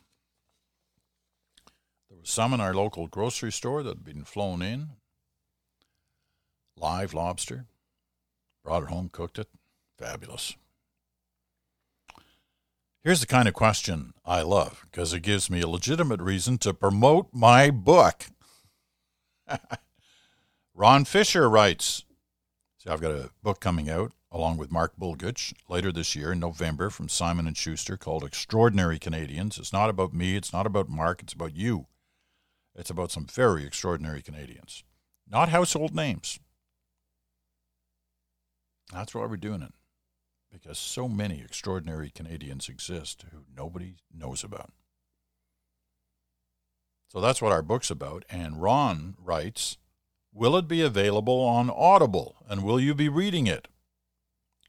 There 2.09 2.19
was 2.19 2.29
some 2.29 2.53
in 2.53 2.59
our 2.59 2.73
local 2.73 3.07
grocery 3.07 3.51
store 3.51 3.83
that 3.83 3.97
had 3.97 4.05
been 4.05 4.23
flown 4.23 4.61
in. 4.61 4.89
Live 6.75 7.13
lobster. 7.13 7.65
Brought 8.63 8.83
it 8.83 8.89
home, 8.89 9.09
cooked 9.11 9.39
it. 9.39 9.47
Fabulous. 9.97 10.55
Here's 13.07 13.21
the 13.21 13.25
kind 13.25 13.47
of 13.47 13.53
question 13.53 14.13
I 14.25 14.41
love 14.41 14.85
because 14.91 15.13
it 15.13 15.21
gives 15.21 15.49
me 15.49 15.61
a 15.61 15.67
legitimate 15.69 16.19
reason 16.19 16.57
to 16.57 16.73
promote 16.73 17.29
my 17.31 17.71
book. 17.71 18.25
Ron 20.75 21.05
Fisher 21.05 21.49
writes, 21.49 22.03
See, 22.77 22.89
I've 22.89 22.99
got 22.99 23.13
a 23.13 23.29
book 23.41 23.61
coming 23.61 23.89
out 23.89 24.11
along 24.29 24.57
with 24.57 24.73
Mark 24.73 24.97
Bulgutch 24.99 25.53
later 25.69 25.89
this 25.89 26.17
year 26.17 26.33
in 26.33 26.41
November 26.41 26.89
from 26.89 27.07
Simon 27.07 27.47
and 27.47 27.55
Schuster 27.55 27.95
called 27.95 28.25
Extraordinary 28.25 28.99
Canadians. 28.99 29.57
It's 29.57 29.71
not 29.71 29.89
about 29.89 30.13
me, 30.13 30.35
it's 30.35 30.51
not 30.51 30.65
about 30.65 30.89
Mark, 30.89 31.21
it's 31.21 31.31
about 31.31 31.55
you. 31.55 31.87
It's 32.75 32.89
about 32.89 33.13
some 33.13 33.25
very 33.25 33.65
extraordinary 33.65 34.21
Canadians. 34.21 34.83
Not 35.25 35.47
household 35.47 35.95
names. 35.95 36.41
That's 38.91 39.15
why 39.15 39.25
we're 39.27 39.37
doing 39.37 39.61
it 39.61 39.71
because 40.61 40.77
so 40.77 41.07
many 41.07 41.41
extraordinary 41.41 42.09
Canadians 42.09 42.69
exist 42.69 43.25
who 43.31 43.45
nobody 43.55 43.95
knows 44.13 44.43
about. 44.43 44.71
So 47.09 47.21
that's 47.21 47.41
what 47.41 47.51
our 47.51 47.61
book's 47.61 47.91
about. 47.91 48.25
And 48.29 48.61
Ron 48.61 49.15
writes 49.19 49.77
Will 50.33 50.57
it 50.57 50.67
be 50.67 50.81
available 50.81 51.39
on 51.41 51.69
Audible? 51.69 52.35
And 52.47 52.63
will 52.63 52.79
you 52.79 52.93
be 52.93 53.09
reading 53.09 53.47
it? 53.47 53.67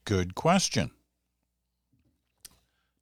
Good 0.05 0.35
question. 0.35 0.91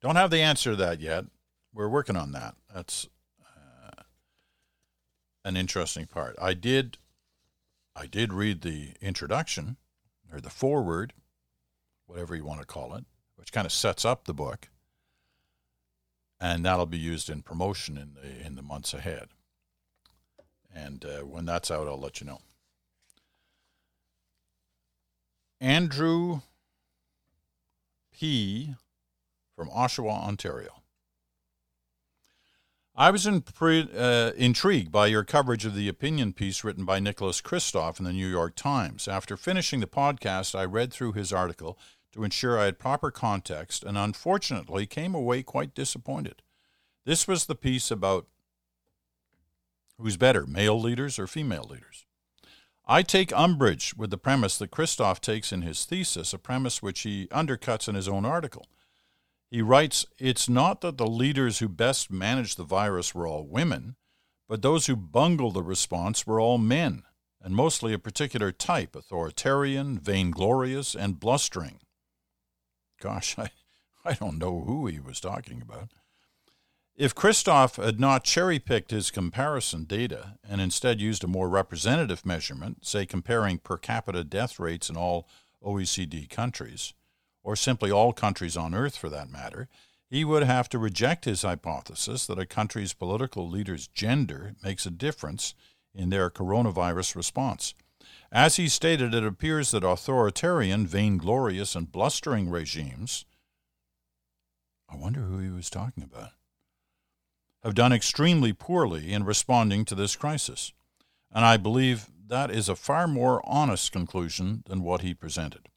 Don't 0.01 0.15
have 0.15 0.31
the 0.31 0.41
answer 0.41 0.71
to 0.71 0.75
that 0.77 0.99
yet. 0.99 1.25
We're 1.73 1.89
working 1.89 2.15
on 2.15 2.31
that. 2.31 2.55
That's 2.73 3.07
uh, 3.41 4.03
an 5.45 5.55
interesting 5.55 6.07
part. 6.07 6.35
I 6.41 6.53
did 6.53 6.97
I 7.95 8.05
did 8.05 8.31
read 8.31 8.61
the 8.61 8.93
introduction 9.01 9.77
or 10.31 10.39
the 10.39 10.49
foreword 10.51 11.13
whatever 12.07 12.35
you 12.35 12.45
want 12.45 12.59
to 12.59 12.65
call 12.65 12.95
it, 12.95 13.05
which 13.35 13.51
kind 13.51 13.65
of 13.65 13.71
sets 13.71 14.03
up 14.03 14.25
the 14.25 14.33
book, 14.33 14.69
and 16.39 16.65
that'll 16.65 16.85
be 16.85 16.97
used 16.97 17.29
in 17.29 17.41
promotion 17.43 17.97
in 17.97 18.15
the 18.15 18.45
in 18.45 18.55
the 18.55 18.61
months 18.61 18.93
ahead. 18.93 19.27
And 20.73 21.05
uh, 21.05 21.19
when 21.19 21.45
that's 21.45 21.71
out, 21.71 21.87
I'll 21.87 21.99
let 21.99 22.19
you 22.19 22.27
know. 22.27 22.41
Andrew 25.59 26.41
P. 28.13 28.75
from 29.55 29.69
Oshawa, 29.69 30.27
Ontario. 30.27 30.81
I 32.95 33.11
was 33.11 33.27
in 33.27 33.41
pre, 33.41 33.87
uh, 33.95 34.31
intrigued 34.31 34.91
by 34.91 35.05
your 35.05 35.23
coverage 35.23 35.65
of 35.65 35.75
the 35.75 35.87
opinion 35.87 36.33
piece 36.33 36.63
written 36.63 36.83
by 36.83 36.97
Nicholas 36.99 37.41
Kristof 37.41 37.99
in 37.99 38.05
the 38.05 38.13
New 38.13 38.27
York 38.27 38.55
Times. 38.55 39.07
After 39.07 39.37
finishing 39.37 39.81
the 39.81 39.87
podcast, 39.87 40.57
I 40.57 40.65
read 40.65 40.91
through 40.91 41.11
his 41.13 41.31
article 41.31 41.77
to 42.17 42.23
ensure 42.23 42.59
I 42.59 42.65
had 42.65 42.79
proper 42.79 43.11
context 43.11 43.83
and 43.83 43.95
unfortunately 43.95 44.87
came 44.87 45.13
away 45.13 45.43
quite 45.43 45.75
disappointed. 45.75 46.41
This 47.05 47.27
was 47.27 47.45
the 47.45 47.53
piece 47.53 47.91
about 47.91 48.25
who's 49.99 50.17
better, 50.17 50.47
male 50.47 50.81
leaders 50.81 51.19
or 51.19 51.27
female 51.27 51.67
leaders. 51.69 52.05
I 52.87 53.03
take 53.03 53.31
umbrage 53.37 53.95
with 53.95 54.09
the 54.09 54.17
premise 54.17 54.57
that 54.57 54.71
Kristof 54.71 55.19
takes 55.19 55.51
in 55.51 55.61
his 55.61 55.85
thesis, 55.85 56.33
a 56.33 56.39
premise 56.39 56.81
which 56.81 57.01
he 57.01 57.27
undercuts 57.27 57.87
in 57.87 57.93
his 57.93 58.07
own 58.07 58.25
article. 58.25 58.65
He 59.51 59.61
writes, 59.61 60.05
It's 60.17 60.49
not 60.49 60.81
that 60.81 60.97
the 60.97 61.05
leaders 61.05 61.59
who 61.59 61.69
best 61.69 62.09
managed 62.11 62.57
the 62.57 62.63
virus 62.63 63.13
were 63.13 63.27
all 63.27 63.45
women, 63.45 63.95
but 64.47 64.63
those 64.63 64.87
who 64.87 64.95
bungled 64.95 65.53
the 65.53 65.63
response 65.63 66.25
were 66.25 66.39
all 66.39 66.57
men, 66.57 67.03
and 67.41 67.53
mostly 67.55 67.93
a 67.93 67.99
particular 67.99 68.51
type 68.51 68.95
authoritarian, 68.95 69.99
vainglorious, 69.99 70.95
and 70.95 71.19
blustering. 71.19 71.79
Gosh, 73.01 73.37
I, 73.37 73.49
I 74.03 74.13
don't 74.13 74.37
know 74.37 74.61
who 74.61 74.87
he 74.87 74.99
was 74.99 75.19
talking 75.19 75.61
about. 75.61 75.89
If 76.95 77.13
Kristof 77.13 77.81
had 77.81 77.99
not 77.99 78.23
cherry 78.23 78.57
picked 78.57 78.89
his 78.89 79.11
comparison 79.11 79.83
data 79.83 80.39
and 80.43 80.59
instead 80.59 80.99
used 80.99 81.23
a 81.23 81.27
more 81.27 81.47
representative 81.47 82.25
measurement, 82.25 82.87
say 82.87 83.05
comparing 83.05 83.59
per 83.59 83.77
capita 83.77 84.23
death 84.23 84.59
rates 84.59 84.89
in 84.89 84.97
all 84.97 85.27
OECD 85.63 86.27
countries, 86.27 86.93
or 87.43 87.55
simply 87.55 87.91
all 87.91 88.13
countries 88.13 88.57
on 88.57 88.73
Earth 88.73 88.97
for 88.97 89.09
that 89.09 89.29
matter, 89.29 89.67
he 90.09 90.25
would 90.25 90.43
have 90.43 90.69
to 90.69 90.79
reject 90.79 91.25
his 91.25 91.43
hypothesis 91.43 92.25
that 92.25 92.39
a 92.39 92.45
country's 92.45 92.93
political 92.93 93.47
leader's 93.47 93.87
gender 93.87 94.55
makes 94.63 94.85
a 94.87 94.91
difference 94.91 95.53
in 95.93 96.09
their 96.09 96.29
coronavirus 96.29 97.15
response. 97.15 97.75
As 98.31 98.57
he 98.57 98.67
stated, 98.67 99.13
it 99.13 99.23
appears 99.23 99.71
that 99.71 99.83
authoritarian, 99.83 100.85
vainglorious, 100.85 101.75
and 101.75 101.91
blustering 101.91 102.49
regimes. 102.49 103.25
I 104.89 104.95
wonder 104.95 105.21
who 105.21 105.39
he 105.39 105.49
was 105.49 105.69
talking 105.69 106.03
about 106.03 106.31
have 107.63 107.75
done 107.75 107.91
extremely 107.91 108.53
poorly 108.53 109.11
in 109.11 109.25
responding 109.25 109.83
to 109.83 109.95
this 109.95 110.15
crisis, 110.15 110.71
and 111.31 111.43
I 111.43 111.57
believe 111.57 112.09
that 112.27 112.49
is 112.49 112.69
a 112.69 112.75
far 112.75 113.07
more 113.07 113.41
honest 113.45 113.91
conclusion 113.91 114.63
than 114.67 114.83
what 114.83 115.01
he 115.01 115.13
presented. 115.13 115.67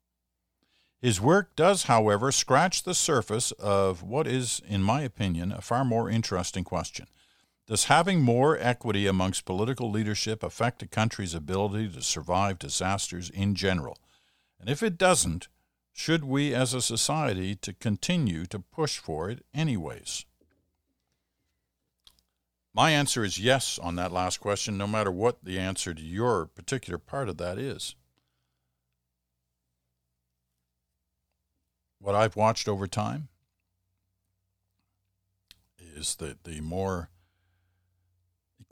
His 1.01 1.21
work 1.21 1.57
does, 1.57 1.85
however, 1.85 2.31
scratch 2.31 2.83
the 2.83 2.95
surface 2.95 3.53
of 3.53 4.03
what 4.03 4.27
is, 4.27 4.61
in 4.69 4.83
my 4.83 5.01
opinion, 5.01 5.51
a 5.51 5.63
far 5.63 5.85
more 5.85 6.11
interesting 6.11 6.63
question. 6.63 7.07
Does 7.71 7.85
having 7.85 8.21
more 8.21 8.59
equity 8.59 9.07
amongst 9.07 9.45
political 9.45 9.93
leadership 9.93 10.43
affect 10.43 10.83
a 10.83 10.89
country's 10.89 11.35
ability 11.35 11.91
to 11.91 12.03
survive 12.03 12.59
disasters 12.59 13.31
in 13.31 13.55
general? 13.55 13.97
And 14.59 14.69
if 14.69 14.83
it 14.83 14.99
doesn't, 14.99 15.47
should 15.93 16.25
we 16.25 16.53
as 16.53 16.75
a 16.75 16.83
society 16.83 17.55
to 17.55 17.73
continue 17.73 18.45
to 18.47 18.59
push 18.59 18.99
for 18.99 19.31
it 19.31 19.47
anyways? 19.55 20.25
My 22.75 22.91
answer 22.91 23.23
is 23.23 23.39
yes 23.39 23.79
on 23.79 23.95
that 23.95 24.11
last 24.11 24.41
question, 24.41 24.77
no 24.77 24.89
matter 24.89 25.13
what 25.13 25.45
the 25.45 25.61
answer 25.61 25.95
to 25.95 26.03
your 26.03 26.47
particular 26.47 26.99
part 26.99 27.29
of 27.29 27.37
that 27.37 27.57
is. 27.57 27.95
What 32.01 32.17
I've 32.17 32.35
watched 32.35 32.67
over 32.67 32.89
time 32.89 33.29
is 35.79 36.17
that 36.17 36.43
the 36.43 36.61
more 36.61 37.11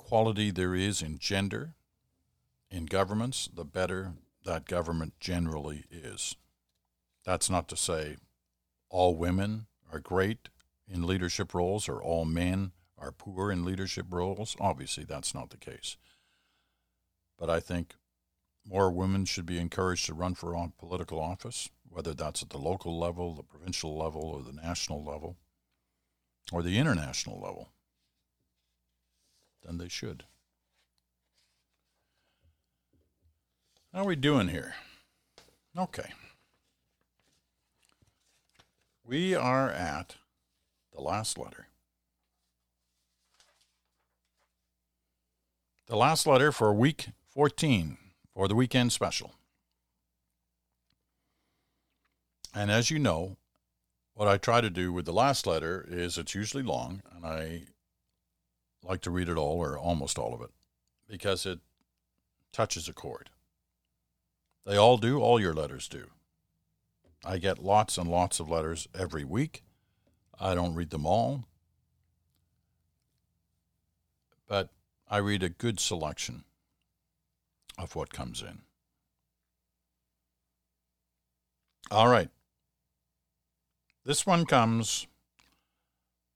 equality 0.09 0.51
there 0.51 0.75
is 0.75 1.03
in 1.03 1.19
gender 1.19 1.75
in 2.71 2.87
governments, 2.87 3.47
the 3.55 3.63
better 3.63 4.15
that 4.43 4.65
government 4.65 5.13
generally 5.21 5.85
is. 5.91 6.35
That's 7.27 7.51
not 7.51 7.69
to 7.69 7.77
say 7.77 8.17
all 8.89 9.17
women 9.17 9.67
are 9.93 10.01
great 10.01 10.49
in 10.91 11.07
leadership 11.07 11.53
roles 11.53 11.91
or 11.91 12.03
all 12.03 12.25
men 12.25 12.73
are 12.97 13.13
poor 13.13 13.53
in 13.53 13.67
leadership 13.67 14.07
roles. 14.09 14.57
Obviously, 14.59 15.05
that's 15.05 15.35
not 15.35 15.51
the 15.51 15.59
case. 15.59 15.99
But 17.39 17.51
I 17.51 17.61
think 17.61 17.95
more 18.67 18.91
women 18.91 19.27
should 19.27 19.45
be 19.45 19.59
encouraged 19.59 20.07
to 20.07 20.15
run 20.15 20.35
for 20.35 20.57
political 20.79 21.21
office, 21.21 21.69
whether 21.87 22.15
that's 22.15 22.43
at 22.43 22.49
the 22.49 22.57
local 22.57 22.99
level, 22.99 23.35
the 23.35 23.43
provincial 23.43 23.95
level, 23.99 24.23
or 24.23 24.41
the 24.41 24.59
national 24.59 25.05
level, 25.05 25.37
or 26.51 26.63
the 26.63 26.79
international 26.79 27.39
level. 27.39 27.73
Then 29.65 29.79
they 29.79 29.89
should. 29.89 30.25
How 33.93 34.01
are 34.01 34.07
we 34.07 34.17
doing 34.17 34.49
here? 34.49 34.75
Okay. 35.77 36.13
We 39.05 39.35
are 39.35 39.71
at 39.71 40.17
the 40.95 41.01
last 41.01 41.39
letter. 41.39 41.69
The 45.87 45.97
last 45.97 46.27
letter 46.27 46.53
for 46.53 46.75
week 46.75 47.09
14 47.33 47.97
for 48.35 48.47
the 48.47 48.55
weekend 48.55 48.93
special. 48.93 49.33
And 52.55 52.71
as 52.71 52.91
you 52.91 52.99
know, 52.99 53.37
what 54.15 54.29
I 54.29 54.37
try 54.37 54.61
to 54.61 54.69
do 54.69 54.93
with 54.93 55.07
the 55.07 55.13
last 55.13 55.47
letter 55.47 55.87
is 55.89 56.19
it's 56.19 56.35
usually 56.35 56.63
long, 56.63 57.03
and 57.15 57.25
I 57.25 57.63
like 58.89 59.03
to 59.03 59.11
read 59.11 59.29
it 59.29 59.37
all 59.37 59.59
or 59.59 59.79
almost 59.79 60.19
all 60.19 60.33
of 60.33 60.41
it 60.41 60.51
because 61.07 61.45
it 61.45 61.61
touches 62.53 62.89
a 62.89 62.93
chord. 62.93 63.29
They 64.65 64.77
all 64.77 64.97
do, 64.97 65.21
all 65.21 65.39
your 65.41 65.53
letters 65.53 65.89
do. 65.89 66.07
I 67.25 67.39
get 67.39 67.63
lots 67.63 67.99
and 67.99 68.11
lots 68.11 68.41
of 68.41 68.49
letters 68.49 68.89
every 68.99 69.25
week. 69.25 69.63
I 70.41 70.55
don't 70.55 70.75
read 70.75 70.91
them 70.91 71.07
all. 71.07 71.45
But 74.47 74.71
I 75.09 75.19
read 75.19 75.43
a 75.43 75.49
good 75.51 75.79
selection 75.81 76.45
of 77.77 77.95
what 77.95 78.13
comes 78.13 78.41
in. 78.41 78.61
All 81.91 82.09
right. 82.09 82.31
This 84.05 84.25
one 84.25 84.47
comes 84.47 85.07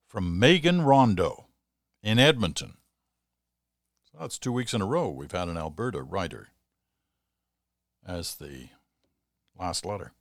from 0.06 0.38
Megan 0.38 0.82
Rondo 0.82 1.41
in 2.02 2.18
Edmonton. 2.18 2.74
So 4.10 4.18
that's 4.20 4.38
two 4.38 4.52
weeks 4.52 4.74
in 4.74 4.82
a 4.82 4.86
row 4.86 5.08
we've 5.08 5.32
had 5.32 5.48
an 5.48 5.56
Alberta 5.56 6.02
writer 6.02 6.48
as 8.06 8.34
the 8.34 8.68
last 9.58 9.86
letter. 9.86 10.12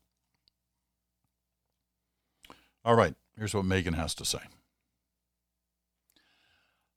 All 2.84 2.96
right, 2.96 3.16
here's 3.38 3.54
what 3.54 3.66
Megan 3.66 3.94
has 3.94 4.16
to 4.16 4.26
say. 4.26 4.40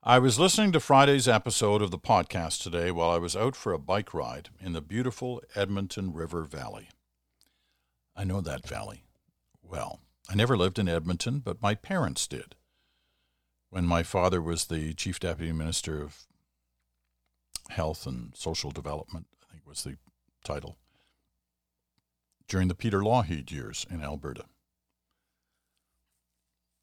I 0.03 0.19
was 0.19 0.39
listening 0.39 0.73
to 0.73 0.81
Friday's 0.81 1.27
episode 1.27 1.81
of 1.81 1.91
the 1.91 1.99
podcast 1.99 2.63
today 2.63 2.91
while 2.91 3.11
I 3.11 3.17
was 3.17 3.35
out 3.35 3.57
for 3.57 3.73
a 3.73 3.79
bike 3.79 4.13
ride 4.13 4.51
in 4.61 4.75
the 4.75 4.83
beautiful 4.83 5.43
Edmonton 5.55 6.13
River 6.13 6.43
Valley. 6.43 6.89
I 8.15 8.25
know 8.25 8.43
that 8.43 8.69
valley 8.69 9.05
well. 9.63 10.01
I 10.29 10.35
never 10.35 10.57
lived 10.57 10.79
in 10.79 10.89
Edmonton, 10.89 11.39
but 11.39 11.63
my 11.63 11.75
parents 11.75 12.27
did. 12.27 12.55
When 13.75 13.87
my 13.87 14.05
father 14.05 14.41
was 14.41 14.67
the 14.67 14.95
Chief 14.95 15.19
Deputy 15.19 15.51
Minister 15.51 16.01
of 16.01 16.29
Health 17.71 18.07
and 18.07 18.31
Social 18.37 18.71
Development, 18.71 19.27
I 19.43 19.51
think 19.51 19.67
was 19.67 19.83
the 19.83 19.97
title, 20.45 20.77
during 22.47 22.69
the 22.69 22.77
Peter 22.77 23.03
Lougheed 23.03 23.51
years 23.51 23.85
in 23.91 24.01
Alberta. 24.01 24.45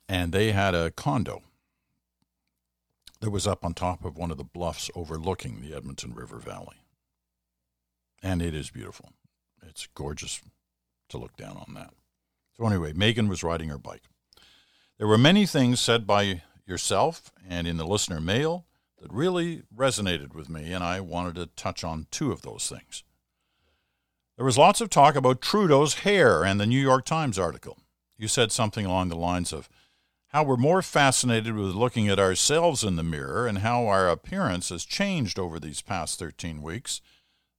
And 0.10 0.34
they 0.34 0.52
had 0.52 0.76
a 0.76 0.92
condo 0.92 1.44
that 3.22 3.32
was 3.32 3.48
up 3.48 3.64
on 3.64 3.74
top 3.74 4.04
of 4.04 4.18
one 4.18 4.30
of 4.30 4.38
the 4.38 4.44
bluffs 4.44 4.92
overlooking 4.94 5.62
the 5.62 5.74
Edmonton 5.74 6.14
River 6.14 6.40
Valley. 6.40 6.84
And 8.22 8.42
it 8.42 8.54
is 8.54 8.70
beautiful. 8.70 9.14
It's 9.66 9.88
gorgeous 9.96 10.42
to 11.08 11.18
look 11.18 11.38
down 11.38 11.56
on 11.56 11.74
that. 11.76 11.94
So, 12.58 12.66
anyway, 12.68 12.92
Megan 12.92 13.30
was 13.30 13.44
riding 13.44 13.70
her 13.70 13.78
bike. 13.78 14.04
There 14.98 15.08
were 15.08 15.18
many 15.18 15.46
things 15.46 15.80
said 15.80 16.06
by 16.06 16.44
yourself 16.66 17.32
and 17.48 17.68
in 17.68 17.78
the 17.78 17.86
listener 17.86 18.22
mail 18.22 18.66
that 19.02 19.12
really 19.12 19.64
resonated 19.76 20.34
with 20.34 20.50
me, 20.50 20.72
and 20.72 20.84
I 20.84 21.00
wanted 21.00 21.36
to 21.36 21.48
touch 21.48 21.84
on 21.84 22.08
two 22.12 22.32
of 22.32 22.42
those 22.42 22.70
things. 22.70 23.04
There 24.38 24.46
was 24.46 24.58
lots 24.58 24.82
of 24.82 24.90
talk 24.90 25.16
about 25.16 25.42
Trudeau's 25.42 26.00
hair 26.00 26.44
and 26.44 26.60
the 26.60 26.66
New 26.66 26.80
York 26.80 27.06
Times 27.06 27.38
article. 27.38 27.78
You 28.18 28.28
said 28.28 28.52
something 28.52 28.86
along 28.86 29.10
the 29.10 29.16
lines 29.16 29.52
of, 29.52 29.70
how 30.32 30.44
we're 30.44 30.56
more 30.56 30.82
fascinated 30.82 31.56
with 31.56 31.76
looking 31.76 32.08
at 32.08 32.20
ourselves 32.20 32.86
in 32.86 32.96
the 32.96 33.04
mirror 33.04 33.48
and 33.48 33.58
how 33.58 33.86
our 33.88 34.08
appearance 34.08 34.70
has 34.70 34.86
changed 34.86 35.38
over 35.38 35.60
these 35.60 35.82
past 35.82 36.18
13 36.20 36.62
weeks 36.62 37.02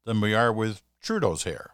than 0.07 0.22
we 0.22 0.35
are 0.35 0.51
with 0.51 0.83
Trudeau's 1.03 1.45
hair. 1.45 1.72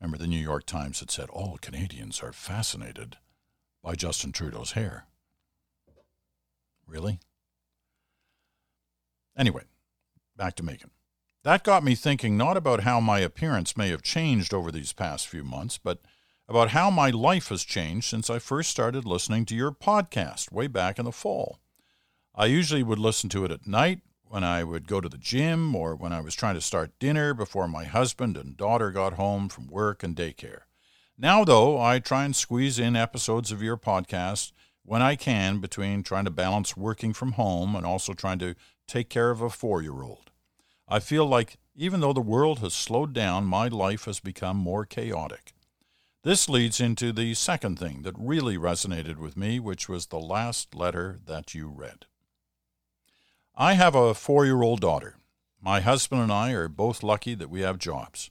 Remember, 0.00 0.18
the 0.18 0.26
New 0.26 0.36
York 0.36 0.66
Times 0.66 0.98
had 0.98 1.12
said 1.12 1.30
all 1.30 1.58
Canadians 1.60 2.20
are 2.22 2.32
fascinated 2.32 3.16
by 3.82 3.94
Justin 3.94 4.32
Trudeau's 4.32 4.72
hair. 4.72 5.06
Really? 6.86 7.20
Anyway, 9.36 9.64
back 10.36 10.54
to 10.56 10.62
Megan. 10.62 10.90
That 11.42 11.64
got 11.64 11.84
me 11.84 11.94
thinking 11.94 12.36
not 12.36 12.56
about 12.56 12.84
how 12.84 13.00
my 13.00 13.18
appearance 13.18 13.76
may 13.76 13.90
have 13.90 14.02
changed 14.02 14.54
over 14.54 14.72
these 14.72 14.92
past 14.92 15.28
few 15.28 15.44
months, 15.44 15.76
but 15.76 16.00
about 16.48 16.70
how 16.70 16.90
my 16.90 17.10
life 17.10 17.48
has 17.48 17.64
changed 17.64 18.08
since 18.08 18.30
I 18.30 18.38
first 18.38 18.70
started 18.70 19.04
listening 19.04 19.44
to 19.46 19.56
your 19.56 19.72
podcast 19.72 20.52
way 20.52 20.66
back 20.66 20.98
in 20.98 21.04
the 21.04 21.12
fall. 21.12 21.58
I 22.34 22.46
usually 22.46 22.82
would 22.82 22.98
listen 22.98 23.28
to 23.30 23.44
it 23.44 23.50
at 23.50 23.66
night 23.66 24.00
when 24.24 24.42
I 24.42 24.64
would 24.64 24.88
go 24.88 25.00
to 25.00 25.08
the 25.08 25.18
gym 25.18 25.74
or 25.76 25.94
when 25.94 26.12
I 26.12 26.20
was 26.20 26.34
trying 26.34 26.54
to 26.54 26.60
start 26.60 26.98
dinner 26.98 27.34
before 27.34 27.68
my 27.68 27.84
husband 27.84 28.36
and 28.36 28.56
daughter 28.56 28.90
got 28.90 29.14
home 29.14 29.48
from 29.48 29.68
work 29.68 30.02
and 30.02 30.16
daycare. 30.16 30.62
Now, 31.16 31.44
though, 31.44 31.80
I 31.80 32.00
try 32.00 32.24
and 32.24 32.34
squeeze 32.34 32.78
in 32.78 32.96
episodes 32.96 33.52
of 33.52 33.62
your 33.62 33.76
podcast 33.76 34.52
when 34.84 35.02
I 35.02 35.16
can 35.16 35.58
between 35.60 36.02
trying 36.02 36.26
to 36.26 36.30
balance 36.30 36.76
working 36.76 37.12
from 37.12 37.32
home 37.32 37.74
and 37.74 37.86
also 37.86 38.12
trying 38.12 38.38
to 38.40 38.54
take 38.86 39.08
care 39.08 39.30
of 39.30 39.40
a 39.40 39.50
four 39.50 39.82
year 39.82 40.02
old. 40.02 40.30
I 40.88 41.00
feel 41.00 41.26
like 41.26 41.56
even 41.74 42.00
though 42.00 42.12
the 42.12 42.20
world 42.20 42.60
has 42.60 42.74
slowed 42.74 43.12
down, 43.12 43.46
my 43.46 43.68
life 43.68 44.04
has 44.04 44.20
become 44.20 44.56
more 44.56 44.84
chaotic. 44.84 45.52
This 46.22 46.48
leads 46.48 46.80
into 46.80 47.12
the 47.12 47.34
second 47.34 47.78
thing 47.78 48.02
that 48.02 48.14
really 48.18 48.56
resonated 48.56 49.18
with 49.18 49.36
me, 49.36 49.60
which 49.60 49.88
was 49.88 50.06
the 50.06 50.20
last 50.20 50.74
letter 50.74 51.18
that 51.26 51.54
you 51.54 51.68
read. 51.68 52.06
I 53.56 53.74
have 53.74 53.94
a 53.94 54.14
four 54.14 54.44
year 54.44 54.62
old 54.62 54.80
daughter. 54.80 55.16
My 55.60 55.80
husband 55.80 56.20
and 56.22 56.32
I 56.32 56.52
are 56.52 56.68
both 56.68 57.02
lucky 57.02 57.34
that 57.34 57.50
we 57.50 57.62
have 57.62 57.78
jobs, 57.78 58.30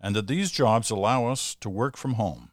and 0.00 0.16
that 0.16 0.26
these 0.26 0.50
jobs 0.50 0.90
allow 0.90 1.26
us 1.26 1.54
to 1.56 1.68
work 1.68 1.96
from 1.96 2.14
home. 2.14 2.52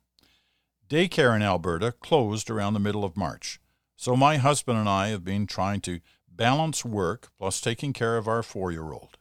Daycare 0.90 1.36
in 1.36 1.42
Alberta 1.42 1.92
closed 1.92 2.50
around 2.50 2.74
the 2.74 2.80
middle 2.80 3.04
of 3.04 3.18
March, 3.18 3.60
so 3.98 4.16
my 4.16 4.38
husband 4.38 4.80
and 4.80 4.88
I 4.88 5.10
have 5.10 5.26
been 5.26 5.46
trying 5.46 5.82
to 5.82 6.00
balance 6.30 6.86
work 6.86 7.30
plus 7.38 7.60
taking 7.60 7.92
care 7.92 8.16
of 8.16 8.26
our 8.26 8.42
four 8.42 8.72
year 8.72 8.94
old. 8.94 9.18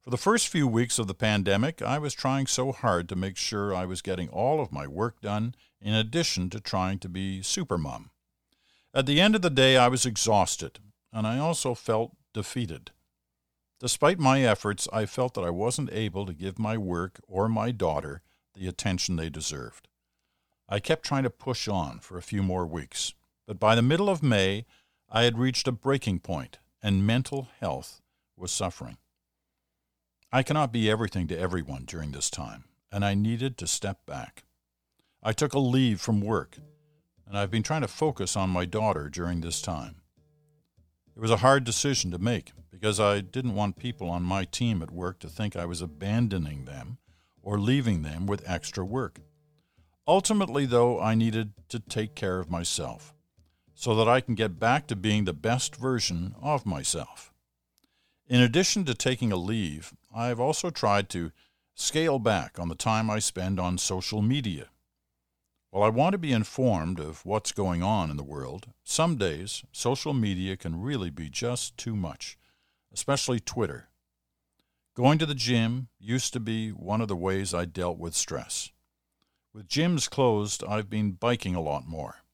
For 0.00 0.08
the 0.08 0.16
first 0.16 0.48
few 0.48 0.66
weeks 0.66 0.98
of 0.98 1.06
the 1.06 1.14
pandemic, 1.14 1.82
I 1.82 1.98
was 1.98 2.14
trying 2.14 2.46
so 2.46 2.72
hard 2.72 3.06
to 3.10 3.16
make 3.16 3.36
sure 3.36 3.74
I 3.74 3.84
was 3.84 4.00
getting 4.00 4.30
all 4.30 4.62
of 4.62 4.72
my 4.72 4.86
work 4.86 5.20
done 5.20 5.54
in 5.78 5.92
addition 5.92 6.48
to 6.50 6.60
trying 6.60 6.98
to 7.00 7.08
be 7.10 7.42
super 7.42 7.76
supermom. 7.76 8.08
At 8.94 9.04
the 9.04 9.20
end 9.20 9.34
of 9.34 9.42
the 9.42 9.50
day, 9.50 9.76
I 9.76 9.88
was 9.88 10.06
exhausted, 10.06 10.78
and 11.12 11.26
I 11.26 11.38
also 11.38 11.74
felt 11.74 12.16
defeated. 12.32 12.92
Despite 13.78 14.18
my 14.18 14.42
efforts, 14.42 14.88
I 14.90 15.04
felt 15.04 15.34
that 15.34 15.44
I 15.44 15.50
wasn't 15.50 15.92
able 15.92 16.24
to 16.24 16.32
give 16.32 16.58
my 16.58 16.78
work 16.78 17.20
or 17.28 17.46
my 17.46 17.72
daughter 17.72 18.22
the 18.54 18.66
attention 18.66 19.16
they 19.16 19.28
deserved. 19.28 19.88
I 20.68 20.80
kept 20.80 21.04
trying 21.04 21.24
to 21.24 21.30
push 21.30 21.68
on 21.68 21.98
for 21.98 22.16
a 22.16 22.22
few 22.22 22.42
more 22.42 22.66
weeks, 22.66 23.14
but 23.46 23.60
by 23.60 23.74
the 23.74 23.82
middle 23.82 24.08
of 24.08 24.22
May, 24.22 24.64
I 25.10 25.24
had 25.24 25.38
reached 25.38 25.68
a 25.68 25.72
breaking 25.72 26.20
point, 26.20 26.58
and 26.82 27.06
mental 27.06 27.48
health 27.60 28.00
was 28.36 28.50
suffering. 28.50 28.96
I 30.32 30.42
cannot 30.42 30.72
be 30.72 30.90
everything 30.90 31.28
to 31.28 31.38
everyone 31.38 31.84
during 31.84 32.12
this 32.12 32.30
time, 32.30 32.64
and 32.90 33.04
I 33.04 33.14
needed 33.14 33.58
to 33.58 33.66
step 33.66 34.06
back. 34.06 34.44
I 35.22 35.32
took 35.32 35.52
a 35.52 35.58
leave 35.58 36.00
from 36.00 36.20
work, 36.20 36.56
and 37.26 37.36
I've 37.36 37.50
been 37.50 37.62
trying 37.62 37.82
to 37.82 37.88
focus 37.88 38.34
on 38.34 38.50
my 38.50 38.64
daughter 38.64 39.08
during 39.08 39.42
this 39.42 39.60
time. 39.60 39.96
It 41.14 41.20
was 41.20 41.30
a 41.30 41.38
hard 41.38 41.64
decision 41.64 42.10
to 42.10 42.18
make 42.18 42.52
because 42.70 42.98
I 42.98 43.20
didn't 43.20 43.54
want 43.54 43.76
people 43.78 44.10
on 44.10 44.22
my 44.22 44.44
team 44.44 44.82
at 44.82 44.90
work 44.90 45.20
to 45.20 45.28
think 45.28 45.54
I 45.54 45.66
was 45.66 45.80
abandoning 45.80 46.64
them 46.64 46.98
or 47.42 47.60
leaving 47.60 48.02
them 48.02 48.26
with 48.26 48.42
extra 48.48 48.84
work. 48.84 49.20
Ultimately, 50.06 50.66
though, 50.66 51.00
I 51.00 51.14
needed 51.14 51.52
to 51.68 51.80
take 51.80 52.14
care 52.14 52.38
of 52.38 52.50
myself 52.50 53.14
so 53.74 53.94
that 53.94 54.08
I 54.08 54.20
can 54.20 54.34
get 54.34 54.60
back 54.60 54.86
to 54.86 54.96
being 54.96 55.24
the 55.24 55.32
best 55.32 55.76
version 55.76 56.34
of 56.40 56.66
myself. 56.66 57.32
In 58.26 58.40
addition 58.40 58.84
to 58.84 58.94
taking 58.94 59.32
a 59.32 59.36
leave, 59.36 59.94
I've 60.14 60.40
also 60.40 60.70
tried 60.70 61.08
to 61.10 61.32
scale 61.74 62.18
back 62.18 62.58
on 62.58 62.68
the 62.68 62.74
time 62.74 63.10
I 63.10 63.18
spend 63.18 63.58
on 63.58 63.78
social 63.78 64.22
media. 64.22 64.68
While 65.70 65.82
I 65.82 65.88
want 65.88 66.12
to 66.12 66.18
be 66.18 66.32
informed 66.32 67.00
of 67.00 67.26
what's 67.26 67.50
going 67.50 67.82
on 67.82 68.10
in 68.10 68.16
the 68.16 68.22
world, 68.22 68.68
some 68.84 69.16
days 69.16 69.64
social 69.72 70.14
media 70.14 70.56
can 70.56 70.80
really 70.80 71.10
be 71.10 71.28
just 71.28 71.76
too 71.76 71.96
much, 71.96 72.38
especially 72.92 73.40
Twitter. 73.40 73.88
Going 74.94 75.18
to 75.18 75.26
the 75.26 75.34
gym 75.34 75.88
used 75.98 76.32
to 76.34 76.40
be 76.40 76.70
one 76.70 77.00
of 77.00 77.08
the 77.08 77.16
ways 77.16 77.52
I 77.52 77.64
dealt 77.64 77.98
with 77.98 78.14
stress. 78.14 78.70
With 79.54 79.68
gyms 79.68 80.10
closed, 80.10 80.64
I've 80.64 80.90
been 80.90 81.12
biking 81.12 81.54
a 81.54 81.60
lot 81.60 81.86
more. 81.86 82.24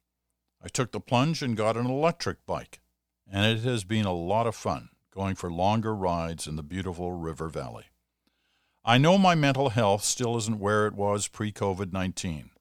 I 0.64 0.68
took 0.68 0.90
the 0.90 1.00
plunge 1.00 1.42
and 1.42 1.54
got 1.54 1.76
an 1.76 1.84
electric 1.84 2.46
bike, 2.46 2.80
and 3.30 3.44
it 3.44 3.62
has 3.62 3.84
been 3.84 4.06
a 4.06 4.14
lot 4.14 4.46
of 4.46 4.56
fun 4.56 4.88
going 5.14 5.34
for 5.34 5.52
longer 5.52 5.94
rides 5.94 6.46
in 6.46 6.56
the 6.56 6.62
beautiful 6.62 7.12
river 7.12 7.50
valley. 7.50 7.84
I 8.86 8.96
know 8.96 9.18
my 9.18 9.34
mental 9.34 9.68
health 9.68 10.02
still 10.02 10.38
isn't 10.38 10.60
where 10.60 10.86
it 10.86 10.94
was 10.94 11.28
pre 11.28 11.52
COVID 11.52 11.92
19, 11.92 12.52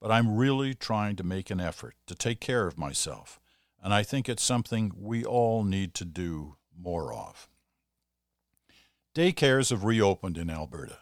but 0.00 0.10
I'm 0.10 0.38
really 0.38 0.74
trying 0.74 1.16
to 1.16 1.22
make 1.22 1.50
an 1.50 1.60
effort 1.60 1.94
to 2.06 2.14
take 2.14 2.40
care 2.40 2.66
of 2.66 2.78
myself, 2.78 3.38
and 3.82 3.92
I 3.92 4.02
think 4.04 4.26
it's 4.26 4.42
something 4.42 4.90
we 4.96 5.22
all 5.22 5.64
need 5.64 5.92
to 5.94 6.06
do 6.06 6.56
more 6.74 7.12
of. 7.12 7.46
Daycares 9.14 9.68
have 9.68 9.84
reopened 9.84 10.38
in 10.38 10.48
Alberta, 10.48 11.00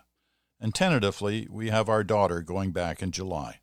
and 0.61 0.75
tentatively 0.75 1.47
we 1.51 1.69
have 1.71 1.89
our 1.89 2.05
daughter 2.05 2.43
going 2.43 2.73
back 2.73 3.03
in 3.03 3.11
July. 3.11 3.61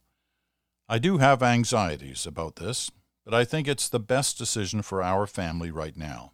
I 0.88 1.00
do 1.00 1.18
have 1.18 1.42
anxieties 1.42 2.26
about 2.26 2.58
this, 2.58 2.92
but 3.26 3.34
I 3.34 3.46
think 3.46 3.68
it's 3.68 3.90
the 3.90 4.00
best 4.00 4.38
decision 4.38 4.82
for 4.82 5.02
our 5.02 5.26
family 5.26 5.72
right 5.72 5.96
now. 5.96 6.34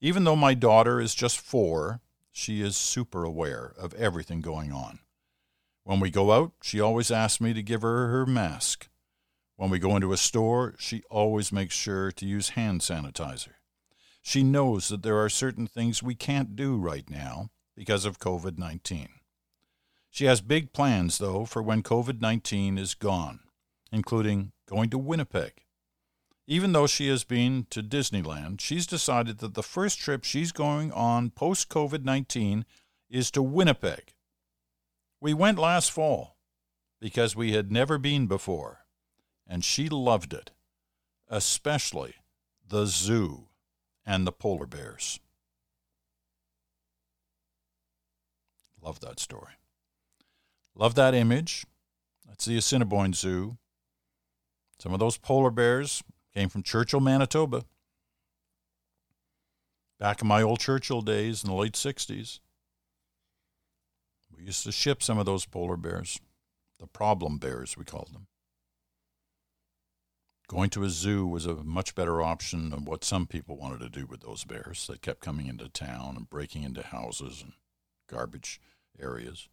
Even 0.00 0.24
though 0.24 0.36
my 0.36 0.54
daughter 0.54 1.00
is 1.00 1.14
just 1.14 1.38
four, 1.38 2.00
she 2.30 2.60
is 2.60 2.76
super 2.76 3.24
aware 3.24 3.72
of 3.78 3.94
everything 3.94 4.40
going 4.40 4.72
on. 4.72 5.00
When 5.84 6.00
we 6.00 6.10
go 6.10 6.32
out, 6.32 6.52
she 6.62 6.80
always 6.80 7.10
asks 7.10 7.40
me 7.40 7.54
to 7.54 7.62
give 7.62 7.82
her 7.82 8.08
her 8.08 8.26
mask. 8.26 8.88
When 9.56 9.70
we 9.70 9.78
go 9.78 9.96
into 9.96 10.12
a 10.12 10.16
store, 10.16 10.74
she 10.78 11.02
always 11.10 11.50
makes 11.50 11.74
sure 11.74 12.12
to 12.12 12.26
use 12.26 12.50
hand 12.50 12.80
sanitizer. 12.82 13.54
She 14.22 14.42
knows 14.42 14.88
that 14.88 15.02
there 15.02 15.18
are 15.18 15.30
certain 15.30 15.66
things 15.66 16.02
we 16.02 16.14
can't 16.14 16.54
do 16.54 16.76
right 16.76 17.08
now 17.08 17.50
because 17.74 18.04
of 18.04 18.18
COVID 18.20 18.58
19. 18.58 19.08
She 20.10 20.24
has 20.24 20.40
big 20.40 20.72
plans, 20.72 21.18
though, 21.18 21.44
for 21.44 21.62
when 21.62 21.82
COVID 21.82 22.20
19 22.20 22.78
is 22.78 22.94
gone, 22.94 23.40
including 23.92 24.52
going 24.66 24.90
to 24.90 24.98
Winnipeg 24.98 25.64
even 26.50 26.72
though 26.72 26.86
she 26.86 27.08
has 27.08 27.24
been 27.24 27.66
to 27.68 27.82
Disneyland, 27.82 28.58
she's 28.58 28.86
decided 28.86 29.38
that 29.38 29.52
the 29.52 29.62
first 29.62 30.00
trip 30.00 30.24
she's 30.24 30.50
going 30.50 30.90
on 30.92 31.28
post 31.28 31.68
COVID 31.68 32.04
19 32.04 32.64
is 33.10 33.30
to 33.30 33.42
Winnipeg. 33.42 34.14
We 35.20 35.34
went 35.34 35.58
last 35.58 35.90
fall 35.90 36.38
because 37.00 37.36
we 37.36 37.52
had 37.52 37.70
never 37.70 37.98
been 37.98 38.26
before, 38.26 38.86
and 39.46 39.62
she 39.62 39.90
loved 39.90 40.32
it, 40.32 40.52
especially 41.28 42.14
the 42.66 42.86
zoo 42.86 43.48
and 44.06 44.26
the 44.26 44.32
polar 44.32 44.66
bears. 44.66 45.20
Love 48.80 49.00
that 49.00 49.20
story. 49.20 49.57
Love 50.78 50.94
that 50.94 51.14
image. 51.14 51.66
That's 52.26 52.46
the 52.46 52.56
Assiniboine 52.56 53.12
Zoo. 53.12 53.58
Some 54.78 54.94
of 54.94 55.00
those 55.00 55.18
polar 55.18 55.50
bears 55.50 56.02
Came 56.38 56.48
from 56.48 56.62
Churchill, 56.62 57.00
Manitoba. 57.00 57.64
Back 59.98 60.22
in 60.22 60.28
my 60.28 60.40
old 60.40 60.60
Churchill 60.60 61.00
days 61.00 61.42
in 61.42 61.50
the 61.50 61.56
late 61.56 61.72
60s, 61.72 62.38
we 64.30 64.44
used 64.44 64.62
to 64.62 64.70
ship 64.70 65.02
some 65.02 65.18
of 65.18 65.26
those 65.26 65.46
polar 65.46 65.76
bears, 65.76 66.20
the 66.78 66.86
problem 66.86 67.38
bears, 67.38 67.76
we 67.76 67.84
called 67.84 68.10
them. 68.14 68.28
Going 70.46 70.70
to 70.70 70.84
a 70.84 70.90
zoo 70.90 71.26
was 71.26 71.44
a 71.44 71.54
much 71.56 71.96
better 71.96 72.22
option 72.22 72.70
than 72.70 72.84
what 72.84 73.02
some 73.02 73.26
people 73.26 73.56
wanted 73.56 73.80
to 73.80 73.88
do 73.88 74.06
with 74.06 74.20
those 74.20 74.44
bears. 74.44 74.86
They 74.86 74.96
kept 74.96 75.20
coming 75.20 75.48
into 75.48 75.68
town 75.68 76.14
and 76.16 76.30
breaking 76.30 76.62
into 76.62 76.84
houses 76.84 77.42
and 77.42 77.54
garbage 78.08 78.60
areas. 78.96 79.48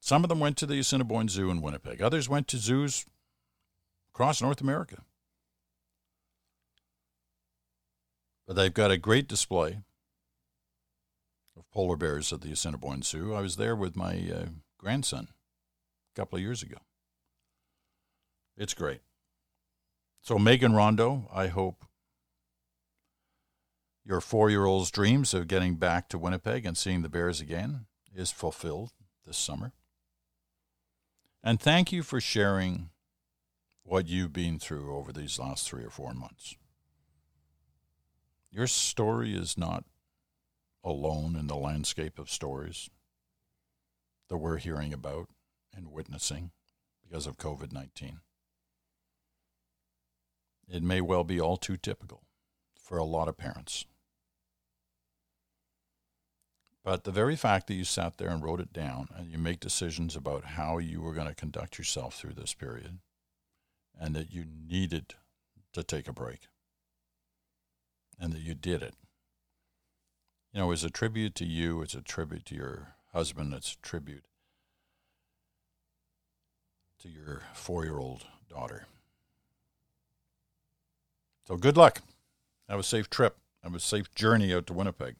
Some 0.00 0.24
of 0.24 0.28
them 0.28 0.40
went 0.40 0.56
to 0.58 0.66
the 0.66 0.78
Assiniboine 0.78 1.28
Zoo 1.28 1.50
in 1.50 1.60
Winnipeg. 1.60 2.00
Others 2.00 2.28
went 2.28 2.48
to 2.48 2.58
zoos 2.58 3.04
across 4.12 4.40
North 4.40 4.60
America. 4.60 5.02
But 8.46 8.56
they've 8.56 8.72
got 8.72 8.90
a 8.90 8.96
great 8.96 9.28
display 9.28 9.80
of 11.56 11.70
polar 11.70 11.96
bears 11.96 12.32
at 12.32 12.40
the 12.40 12.52
Assiniboine 12.52 13.02
Zoo. 13.02 13.34
I 13.34 13.42
was 13.42 13.56
there 13.56 13.76
with 13.76 13.94
my 13.94 14.14
uh, 14.34 14.46
grandson 14.78 15.28
a 16.14 16.16
couple 16.16 16.36
of 16.36 16.42
years 16.42 16.62
ago. 16.62 16.78
It's 18.56 18.74
great. 18.74 19.00
So, 20.22 20.38
Megan 20.38 20.74
Rondo, 20.74 21.28
I 21.32 21.48
hope 21.48 21.84
your 24.04 24.20
four 24.20 24.48
year 24.48 24.64
old's 24.64 24.90
dreams 24.90 25.34
of 25.34 25.46
getting 25.46 25.76
back 25.76 26.08
to 26.08 26.18
Winnipeg 26.18 26.64
and 26.64 26.76
seeing 26.76 27.02
the 27.02 27.08
Bears 27.08 27.40
again 27.40 27.86
is 28.14 28.32
fulfilled 28.32 28.92
this 29.26 29.36
summer. 29.36 29.72
And 31.42 31.60
thank 31.60 31.92
you 31.92 32.02
for 32.02 32.20
sharing 32.20 32.90
what 33.84 34.06
you've 34.06 34.32
been 34.32 34.58
through 34.58 34.94
over 34.94 35.12
these 35.12 35.38
last 35.38 35.68
three 35.68 35.84
or 35.84 35.90
four 35.90 36.12
months. 36.12 36.56
Your 38.50 38.66
story 38.66 39.34
is 39.34 39.56
not 39.56 39.84
alone 40.84 41.36
in 41.36 41.46
the 41.46 41.56
landscape 41.56 42.18
of 42.18 42.30
stories 42.30 42.90
that 44.28 44.38
we're 44.38 44.58
hearing 44.58 44.92
about 44.92 45.28
and 45.74 45.92
witnessing 45.92 46.50
because 47.02 47.26
of 47.26 47.38
COVID 47.38 47.72
19. 47.72 48.20
It 50.68 50.82
may 50.82 51.00
well 51.00 51.24
be 51.24 51.40
all 51.40 51.56
too 51.56 51.76
typical 51.76 52.24
for 52.78 52.98
a 52.98 53.04
lot 53.04 53.28
of 53.28 53.38
parents. 53.38 53.86
But 56.88 57.04
the 57.04 57.12
very 57.12 57.36
fact 57.36 57.66
that 57.66 57.74
you 57.74 57.84
sat 57.84 58.16
there 58.16 58.30
and 58.30 58.42
wrote 58.42 58.60
it 58.60 58.72
down 58.72 59.08
and 59.14 59.30
you 59.30 59.36
make 59.36 59.60
decisions 59.60 60.16
about 60.16 60.42
how 60.42 60.78
you 60.78 61.02
were 61.02 61.12
going 61.12 61.26
to 61.28 61.34
conduct 61.34 61.76
yourself 61.76 62.14
through 62.14 62.32
this 62.32 62.54
period 62.54 63.00
and 64.00 64.16
that 64.16 64.32
you 64.32 64.46
needed 64.46 65.14
to 65.74 65.82
take 65.82 66.08
a 66.08 66.14
break 66.14 66.48
and 68.18 68.32
that 68.32 68.40
you 68.40 68.54
did 68.54 68.82
it. 68.82 68.94
You 70.50 70.60
know, 70.60 70.72
it's 70.72 70.82
a 70.82 70.88
tribute 70.88 71.34
to 71.34 71.44
you, 71.44 71.82
it's 71.82 71.94
a 71.94 72.00
tribute 72.00 72.46
to 72.46 72.54
your 72.54 72.94
husband, 73.12 73.52
it's 73.52 73.74
a 73.74 73.86
tribute 73.86 74.24
to 77.02 77.10
your 77.10 77.42
four 77.52 77.84
year 77.84 77.98
old 77.98 78.24
daughter. 78.48 78.86
So 81.46 81.58
good 81.58 81.76
luck. 81.76 82.00
Have 82.66 82.80
a 82.80 82.82
safe 82.82 83.10
trip. 83.10 83.36
Have 83.62 83.74
a 83.74 83.78
safe 83.78 84.10
journey 84.14 84.54
out 84.54 84.66
to 84.68 84.72
Winnipeg. 84.72 85.16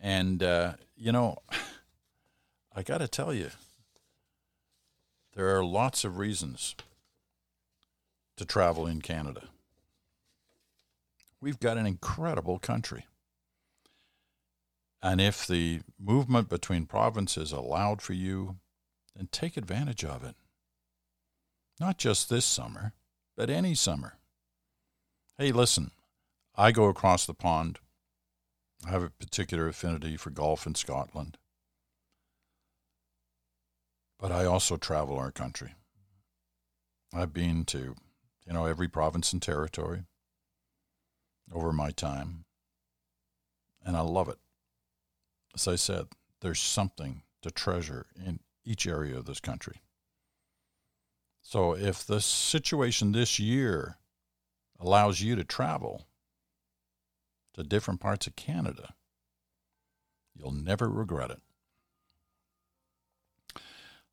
And, 0.00 0.42
uh, 0.42 0.74
you 0.96 1.12
know, 1.12 1.38
I 2.74 2.82
got 2.82 2.98
to 2.98 3.08
tell 3.08 3.34
you, 3.34 3.50
there 5.34 5.56
are 5.56 5.64
lots 5.64 6.04
of 6.04 6.18
reasons 6.18 6.74
to 8.36 8.44
travel 8.44 8.86
in 8.86 9.02
Canada. 9.02 9.42
We've 11.40 11.60
got 11.60 11.76
an 11.76 11.86
incredible 11.86 12.58
country. 12.58 13.06
And 15.02 15.20
if 15.20 15.46
the 15.46 15.80
movement 15.98 16.48
between 16.48 16.86
provinces 16.86 17.52
allowed 17.52 18.02
for 18.02 18.12
you, 18.12 18.56
then 19.16 19.28
take 19.32 19.56
advantage 19.56 20.04
of 20.04 20.22
it. 20.22 20.36
Not 21.78 21.96
just 21.96 22.28
this 22.28 22.44
summer, 22.44 22.92
but 23.36 23.48
any 23.48 23.74
summer. 23.74 24.18
Hey, 25.38 25.52
listen, 25.52 25.92
I 26.54 26.72
go 26.72 26.84
across 26.86 27.24
the 27.24 27.32
pond. 27.32 27.78
I 28.86 28.90
have 28.90 29.02
a 29.02 29.10
particular 29.10 29.68
affinity 29.68 30.16
for 30.16 30.30
golf 30.30 30.66
in 30.66 30.74
Scotland. 30.74 31.36
But 34.18 34.32
I 34.32 34.44
also 34.44 34.76
travel 34.76 35.18
our 35.18 35.30
country. 35.30 35.74
I've 37.12 37.32
been 37.32 37.64
to, 37.66 37.94
you 38.46 38.52
know, 38.52 38.66
every 38.66 38.88
province 38.88 39.32
and 39.32 39.42
territory 39.42 40.04
over 41.52 41.72
my 41.72 41.90
time. 41.90 42.44
And 43.84 43.96
I 43.96 44.00
love 44.00 44.28
it. 44.28 44.38
As 45.54 45.66
I 45.66 45.76
said, 45.76 46.06
there's 46.40 46.60
something 46.60 47.22
to 47.42 47.50
treasure 47.50 48.06
in 48.14 48.40
each 48.64 48.86
area 48.86 49.16
of 49.16 49.24
this 49.24 49.40
country. 49.40 49.80
So 51.42 51.74
if 51.74 52.04
the 52.04 52.20
situation 52.20 53.12
this 53.12 53.38
year 53.38 53.96
allows 54.78 55.20
you 55.20 55.34
to 55.36 55.44
travel 55.44 56.06
to 57.54 57.62
different 57.62 58.00
parts 58.00 58.26
of 58.26 58.36
Canada, 58.36 58.94
you'll 60.34 60.52
never 60.52 60.88
regret 60.88 61.30
it. 61.30 61.40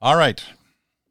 All 0.01 0.15
right. 0.15 0.43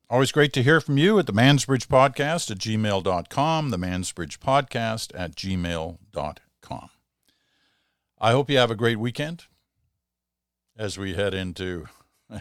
Always 0.08 0.30
great 0.30 0.52
to 0.52 0.62
hear 0.62 0.80
from 0.80 0.98
you 0.98 1.18
at 1.18 1.26
the 1.26 1.32
Mansbridge 1.32 1.88
Podcast 1.88 2.50
at 2.52 2.58
gmail.com, 2.58 3.70
the 3.70 3.76
Mansbridge 3.76 4.38
Podcast 4.38 5.10
at 5.18 5.34
gmail.com. 5.34 6.88
I 8.18 8.30
hope 8.30 8.48
you 8.48 8.58
have 8.58 8.70
a 8.70 8.76
great 8.76 9.00
weekend 9.00 9.44
as 10.78 10.96
we 10.96 11.14
head 11.14 11.34
into 11.34 11.86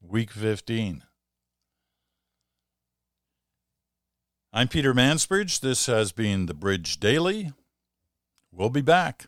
week 0.00 0.30
15. 0.30 1.04
I'm 4.52 4.68
Peter 4.68 4.94
Mansbridge. 4.94 5.60
This 5.60 5.86
has 5.86 6.12
been 6.12 6.46
the 6.46 6.54
Bridge 6.54 6.98
Daily. 7.00 7.52
We'll 8.56 8.70
be 8.70 8.82
back 8.82 9.26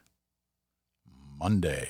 Monday. 1.40 1.84